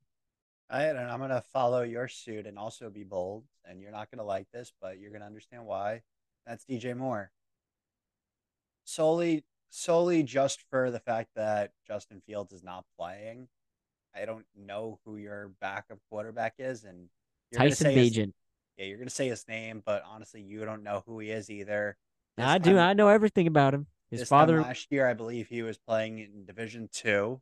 [0.70, 3.44] All right, and I'm gonna follow your suit and also be bold.
[3.64, 6.02] And you're not gonna like this, but you're gonna understand why.
[6.46, 7.30] That's DJ Moore.
[8.84, 13.48] Solely, solely just for the fact that Justin Fields is not playing.
[14.14, 17.08] I don't know who your backup quarterback is, and
[17.50, 18.16] you're Tyson say his-
[18.76, 21.96] yeah, you're gonna say his name, but honestly, you don't know who he is either.
[22.36, 22.70] This I do.
[22.74, 23.86] time- I know everything about him.
[24.10, 27.40] His father, last year, I believe he was playing in Division Two.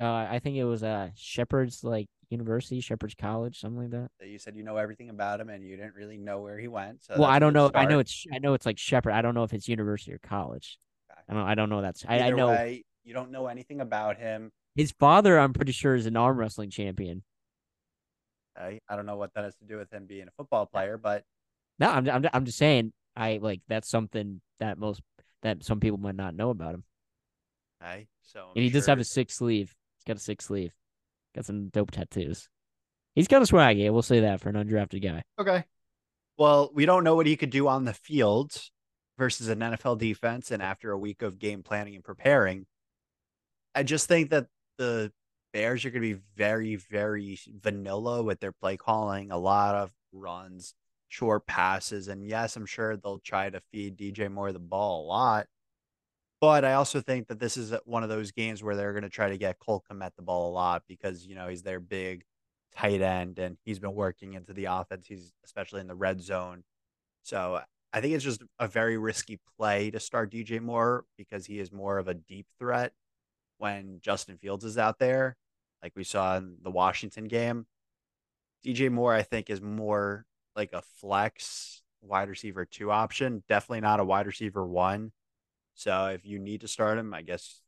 [0.00, 4.10] uh, I think it was uh Shepherd's like University, Shepherd's College, something like that.
[4.20, 6.68] That you said you know everything about him, and you didn't really know where he
[6.68, 7.02] went.
[7.04, 7.70] So well, I don't know.
[7.74, 9.12] I know it's I know it's like Shepherd.
[9.12, 10.78] I don't know if it's university or college.
[11.30, 11.36] Okay.
[11.36, 11.48] I don't.
[11.48, 11.82] I don't know.
[11.82, 14.50] That's I, I know way, you don't know anything about him.
[14.74, 15.38] his father.
[15.38, 17.22] I'm pretty sure is an arm wrestling champion.
[18.56, 20.96] I, I don't know what that has to do with him being a football player,
[20.96, 21.24] but
[21.78, 22.92] No, I'm I'm I'm just saying.
[23.16, 25.00] I like that's something that most
[25.42, 26.84] that some people might not know about him.
[27.80, 29.74] I so I'm And he does have a six sleeve.
[29.96, 30.72] He's got a six sleeve.
[31.34, 32.48] Got some dope tattoos.
[33.14, 33.90] He's kind of swaggy.
[33.92, 35.22] We'll say that for an undrafted guy.
[35.38, 35.64] okay.
[36.36, 38.52] Well, we don't know what he could do on the field
[39.18, 42.66] versus an NFL defense, and after a week of game planning and preparing,
[43.74, 44.46] I just think that
[44.78, 45.12] the
[45.52, 49.30] Bears are going to be very, very vanilla with their play calling.
[49.30, 50.74] A lot of runs,
[51.08, 55.06] short passes, and yes, I'm sure they'll try to feed DJ Moore the ball a
[55.06, 55.46] lot.
[56.40, 59.08] But I also think that this is one of those games where they're going to
[59.08, 62.24] try to get Cole Kmet the ball a lot because you know he's their big
[62.76, 65.06] tight end and he's been working into the offense.
[65.06, 66.64] He's especially in the red zone.
[67.22, 67.60] So
[67.94, 71.70] I think it's just a very risky play to start DJ Moore because he is
[71.70, 72.92] more of a deep threat
[73.58, 75.36] when Justin Fields is out there,
[75.80, 77.66] like we saw in the Washington game.
[78.66, 80.26] DJ Moore, I think, is more
[80.56, 83.44] like a flex wide receiver two option.
[83.48, 85.12] Definitely not a wide receiver one.
[85.74, 87.60] So if you need to start him, I guess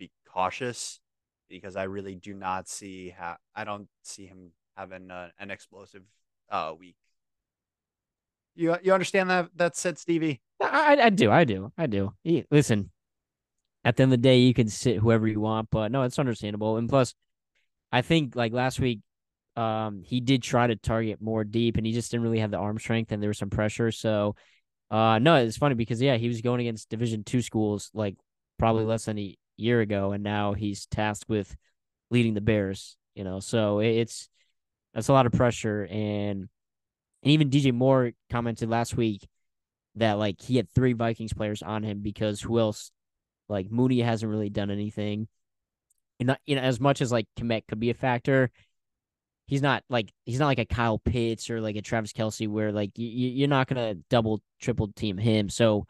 [0.00, 0.98] be cautious
[1.48, 6.02] because I really do not see how I don't see him having uh, an explosive
[6.50, 6.96] uh week.
[8.60, 10.42] You you understand that that said Stevie?
[10.60, 11.30] I, I, do.
[11.30, 11.72] I do.
[11.78, 12.12] I do.
[12.50, 12.90] Listen,
[13.86, 16.18] at the end of the day, you can sit whoever you want, but no, it's
[16.18, 16.76] understandable.
[16.76, 17.14] And plus,
[17.90, 19.00] I think like last week,
[19.56, 22.58] um, he did try to target more deep, and he just didn't really have the
[22.58, 23.90] arm strength, and there was some pressure.
[23.90, 24.36] So,
[24.90, 28.16] uh, no, it's funny because yeah, he was going against Division two schools like
[28.58, 31.56] probably less than a year ago, and now he's tasked with
[32.10, 32.98] leading the Bears.
[33.14, 34.28] You know, so it, it's
[34.92, 36.50] that's a lot of pressure, and
[37.22, 39.26] and even DJ Moore commented last week
[39.96, 42.90] that like he had three Vikings players on him because who else?
[43.48, 45.28] Like Mooney hasn't really done anything.
[46.18, 48.50] And not, you know, as much as like Kmet could be a factor,
[49.46, 52.72] he's not like he's not like a Kyle Pitts or like a Travis Kelce where
[52.72, 55.48] like you, you're not gonna double triple team him.
[55.48, 55.86] So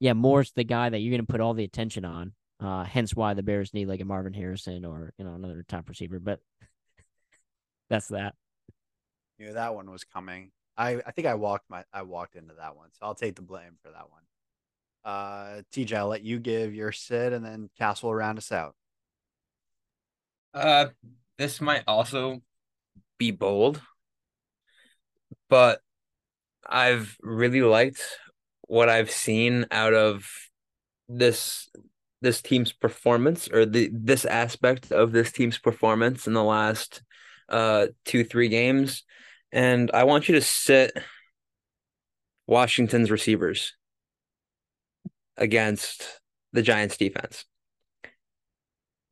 [0.00, 2.32] yeah, Moore's the guy that you're gonna put all the attention on.
[2.58, 5.88] Uh, hence why the Bears need like a Marvin Harrison or you know another top
[5.88, 6.18] receiver.
[6.18, 6.40] But
[7.90, 8.34] that's that.
[9.38, 10.50] Knew that one was coming.
[10.76, 13.42] I I think I walked my I walked into that one, so I'll take the
[13.42, 14.22] blame for that one.
[15.04, 18.74] Uh, TJ, I'll let you give your sit, and then Castle will round us out.
[20.52, 20.86] Uh,
[21.38, 22.42] this might also
[23.18, 23.80] be bold,
[25.48, 25.80] but
[26.66, 28.02] I've really liked
[28.62, 30.28] what I've seen out of
[31.08, 31.68] this
[32.22, 37.02] this team's performance or the this aspect of this team's performance in the last
[37.48, 39.04] uh two three games
[39.52, 40.92] and I want you to sit
[42.46, 43.74] Washington's receivers
[45.36, 46.20] against
[46.52, 47.44] the Giants defense.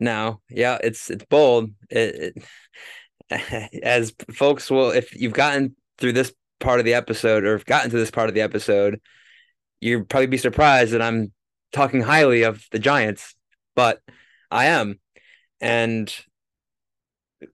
[0.00, 1.70] Now, yeah, it's it's bold.
[1.90, 2.36] It,
[3.30, 7.64] it, as folks will, if you've gotten through this part of the episode or have
[7.64, 9.00] gotten to this part of the episode,
[9.80, 11.32] you'd probably be surprised that I'm
[11.72, 13.34] talking highly of the Giants,
[13.74, 14.00] but
[14.50, 15.00] I am,
[15.60, 16.14] and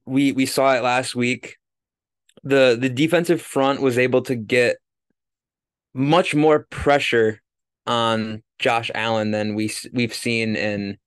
[0.06, 1.56] we we saw it last week.
[2.42, 4.76] The The defensive front was able to get
[5.94, 7.40] much more pressure
[7.86, 10.98] on Josh Allen than we we've seen in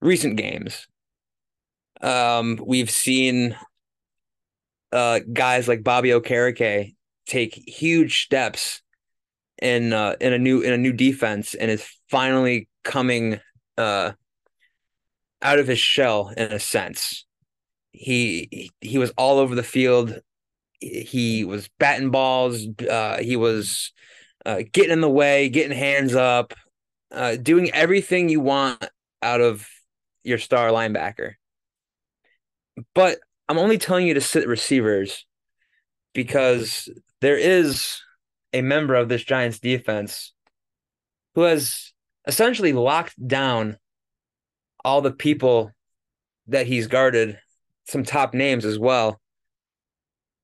[0.00, 0.86] recent games.
[2.00, 3.56] Um, we've seen
[4.92, 6.94] uh, guys like Bobby Okereke
[7.26, 8.82] take huge steps
[9.60, 13.40] in uh, in a new in a new defense and is finally coming
[13.78, 14.12] uh,
[15.42, 17.24] out of his shell in a sense.
[17.92, 20.20] He he, he was all over the field.
[20.84, 22.66] He was batting balls.
[22.88, 23.92] Uh, he was
[24.44, 26.54] uh, getting in the way, getting hands up,
[27.10, 28.84] uh, doing everything you want
[29.22, 29.66] out of
[30.22, 31.34] your star linebacker.
[32.94, 35.26] But I'm only telling you to sit receivers
[36.12, 36.88] because
[37.20, 38.00] there is
[38.52, 40.32] a member of this Giants defense
[41.34, 41.92] who has
[42.26, 43.78] essentially locked down
[44.84, 45.72] all the people
[46.46, 47.38] that he's guarded,
[47.86, 49.20] some top names as well.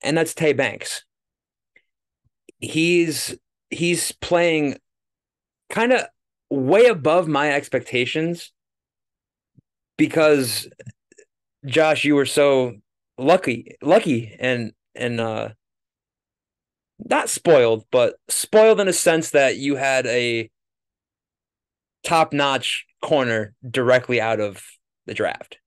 [0.03, 1.05] And that's Tay Banks.
[2.59, 3.37] He's
[3.71, 4.79] he's playing
[5.71, 6.07] kind of
[6.51, 8.53] way above my expectations
[9.97, 10.69] because
[11.65, 12.75] Josh, you were so
[13.19, 15.51] lucky, lucky and and uh
[16.99, 20.51] not spoiled, but spoiled in a sense that you had a
[22.05, 24.63] top-notch corner directly out of
[25.07, 25.59] the draft.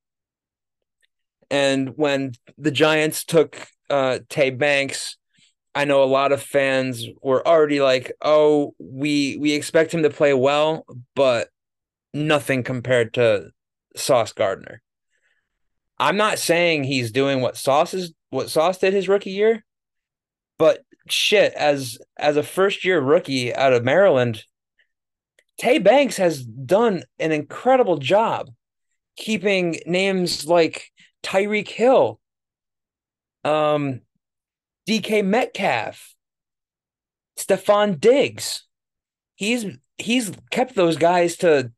[1.49, 5.17] And when the Giants took uh Tay Banks,
[5.75, 10.09] I know a lot of fans were already like, "Oh, we we expect him to
[10.09, 11.49] play well, but
[12.13, 13.51] nothing compared to
[13.95, 14.81] Sauce Gardner."
[15.99, 19.63] I'm not saying he's doing what Sauce is what Sauce did his rookie year,
[20.57, 24.43] but shit, as as a first year rookie out of Maryland,
[25.59, 28.49] Tay Banks has done an incredible job
[29.15, 30.89] keeping names like
[31.21, 32.19] Tyreek Hill,
[33.43, 34.01] um,
[34.87, 36.15] DK Metcalf,
[37.37, 38.65] Stefon Diggs.
[39.35, 39.65] He's
[39.97, 41.71] he's kept those guys to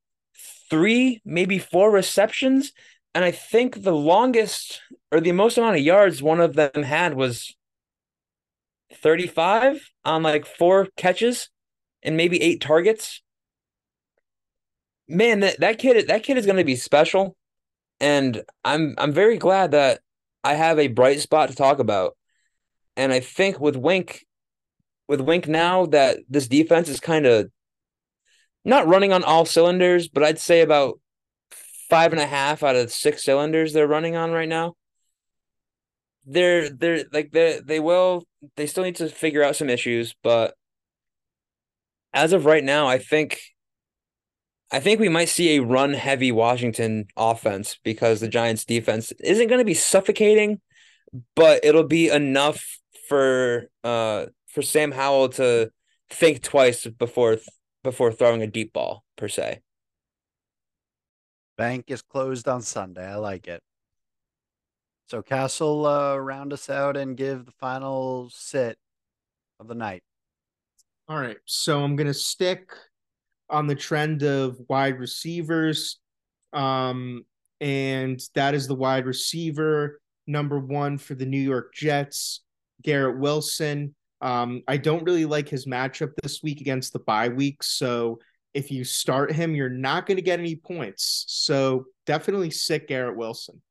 [0.69, 2.71] three, maybe four receptions.
[3.13, 4.81] And I think the longest
[5.11, 7.55] or the most amount of yards one of them had was
[8.93, 11.49] 35 on like four catches
[12.03, 13.21] and maybe eight targets.
[15.07, 17.37] Man, that, that kid that kid is going to be special
[17.99, 20.01] and I'm I'm very glad that
[20.45, 22.15] I have a bright spot to talk about.
[22.95, 24.23] And I think with Wink
[25.07, 27.49] with Wink now that this defense is kind of
[28.63, 30.99] not running on all cylinders, but I'd say about
[31.89, 34.76] five and a half out of six cylinders they're running on right now.
[36.26, 38.23] They're they're like they they will
[38.55, 40.55] they still need to figure out some issues, but
[42.13, 43.41] as of right now, I think
[44.71, 49.47] I think we might see a run heavy Washington offense because the Giants defense isn't
[49.47, 50.59] going to be suffocating,
[51.35, 55.69] but it'll be enough for uh for Sam Howell to
[56.09, 57.37] think twice before
[57.83, 59.61] before throwing a deep ball per se.
[61.57, 63.05] Bank is closed on Sunday.
[63.05, 63.61] I like it.
[65.07, 68.77] So Castle, uh, round us out and give the final sit
[69.59, 70.03] of the night.
[71.07, 71.37] All right.
[71.45, 72.71] So I'm gonna stick
[73.49, 75.99] on the trend of wide receivers.
[76.53, 77.26] Um,
[77.61, 82.41] and that is the wide receiver number one for the New York Jets,
[82.81, 83.95] Garrett Wilson.
[84.22, 87.61] Um, I don't really like his matchup this week against the bye week.
[87.63, 88.19] So
[88.53, 91.26] if you start him, you're not going to get any points.
[91.27, 93.61] So definitely sick Garrett Wilson.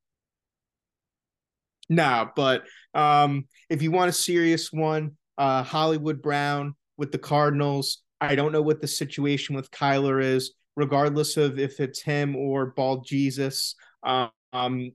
[1.88, 2.64] Nah, but
[2.94, 8.02] um, if you want a serious one, uh, Hollywood Brown with the Cardinals.
[8.28, 12.66] I don't know what the situation with Kyler is, regardless of if it's him or
[12.66, 13.74] Bald Jesus.
[14.02, 14.92] Um,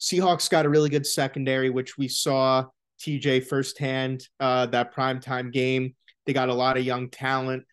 [0.00, 2.66] Seahawks got a really good secondary, which we saw
[3.00, 5.94] TJ firsthand uh, that primetime game.
[6.26, 7.64] They got a lot of young talent.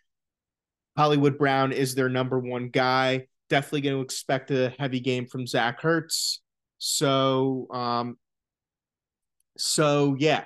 [0.97, 3.27] Hollywood Brown is their number one guy.
[3.49, 6.39] Definitely going to expect a heavy game from Zach Ertz.
[6.77, 8.18] So, um,
[9.57, 10.45] so yeah,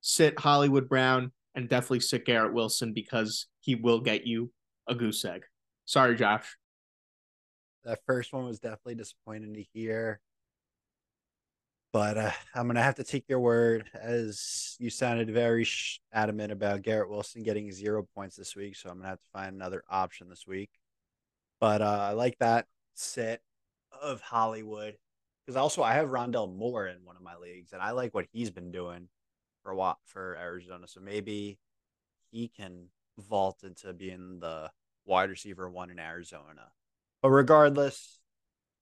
[0.00, 4.52] sit Hollywood Brown and definitely sit Garrett Wilson because he will get you
[4.86, 5.42] a goose egg.
[5.86, 6.56] Sorry, Josh.
[7.84, 10.20] That first one was definitely disappointing to hear.
[11.92, 15.66] But uh, I'm going to have to take your word as you sounded very
[16.12, 18.76] adamant about Garrett Wilson getting zero points this week.
[18.76, 20.70] So I'm going to have to find another option this week.
[21.58, 23.40] But uh, I like that sit
[24.02, 24.96] of Hollywood
[25.46, 28.26] because also I have Rondale Moore in one of my leagues, and I like what
[28.32, 29.08] he's been doing
[29.66, 30.86] for a while for Arizona.
[30.86, 31.58] So maybe
[32.30, 32.86] he can
[33.18, 34.70] vault into being the
[35.04, 36.70] wide receiver one in Arizona.
[37.20, 38.20] But regardless,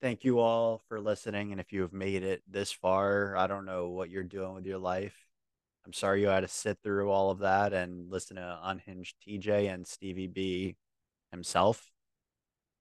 [0.03, 1.53] thank you all for listening.
[1.53, 4.67] And if you have made it this far, I don't know what you're doing with
[4.67, 5.17] your life.
[5.87, 9.73] I'm sorry you had to sit through all of that and listen to Unhinged TJ
[9.73, 10.77] and Stevie B
[11.31, 11.91] himself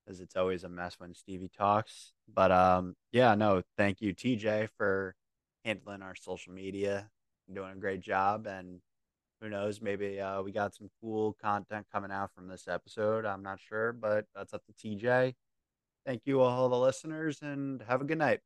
[0.06, 2.12] because it's always a mess when Stevie talks.
[2.34, 5.16] But um, yeah, no, thank you, TJ, for
[5.64, 7.10] handling our social media,
[7.54, 8.48] doing a great job.
[8.48, 8.80] And
[9.42, 13.26] who knows, maybe uh, we got some cool content coming out from this episode.
[13.26, 15.36] I'm not sure, but that's up to TJ.
[16.06, 18.42] Thank you, all the listeners, and have a good night.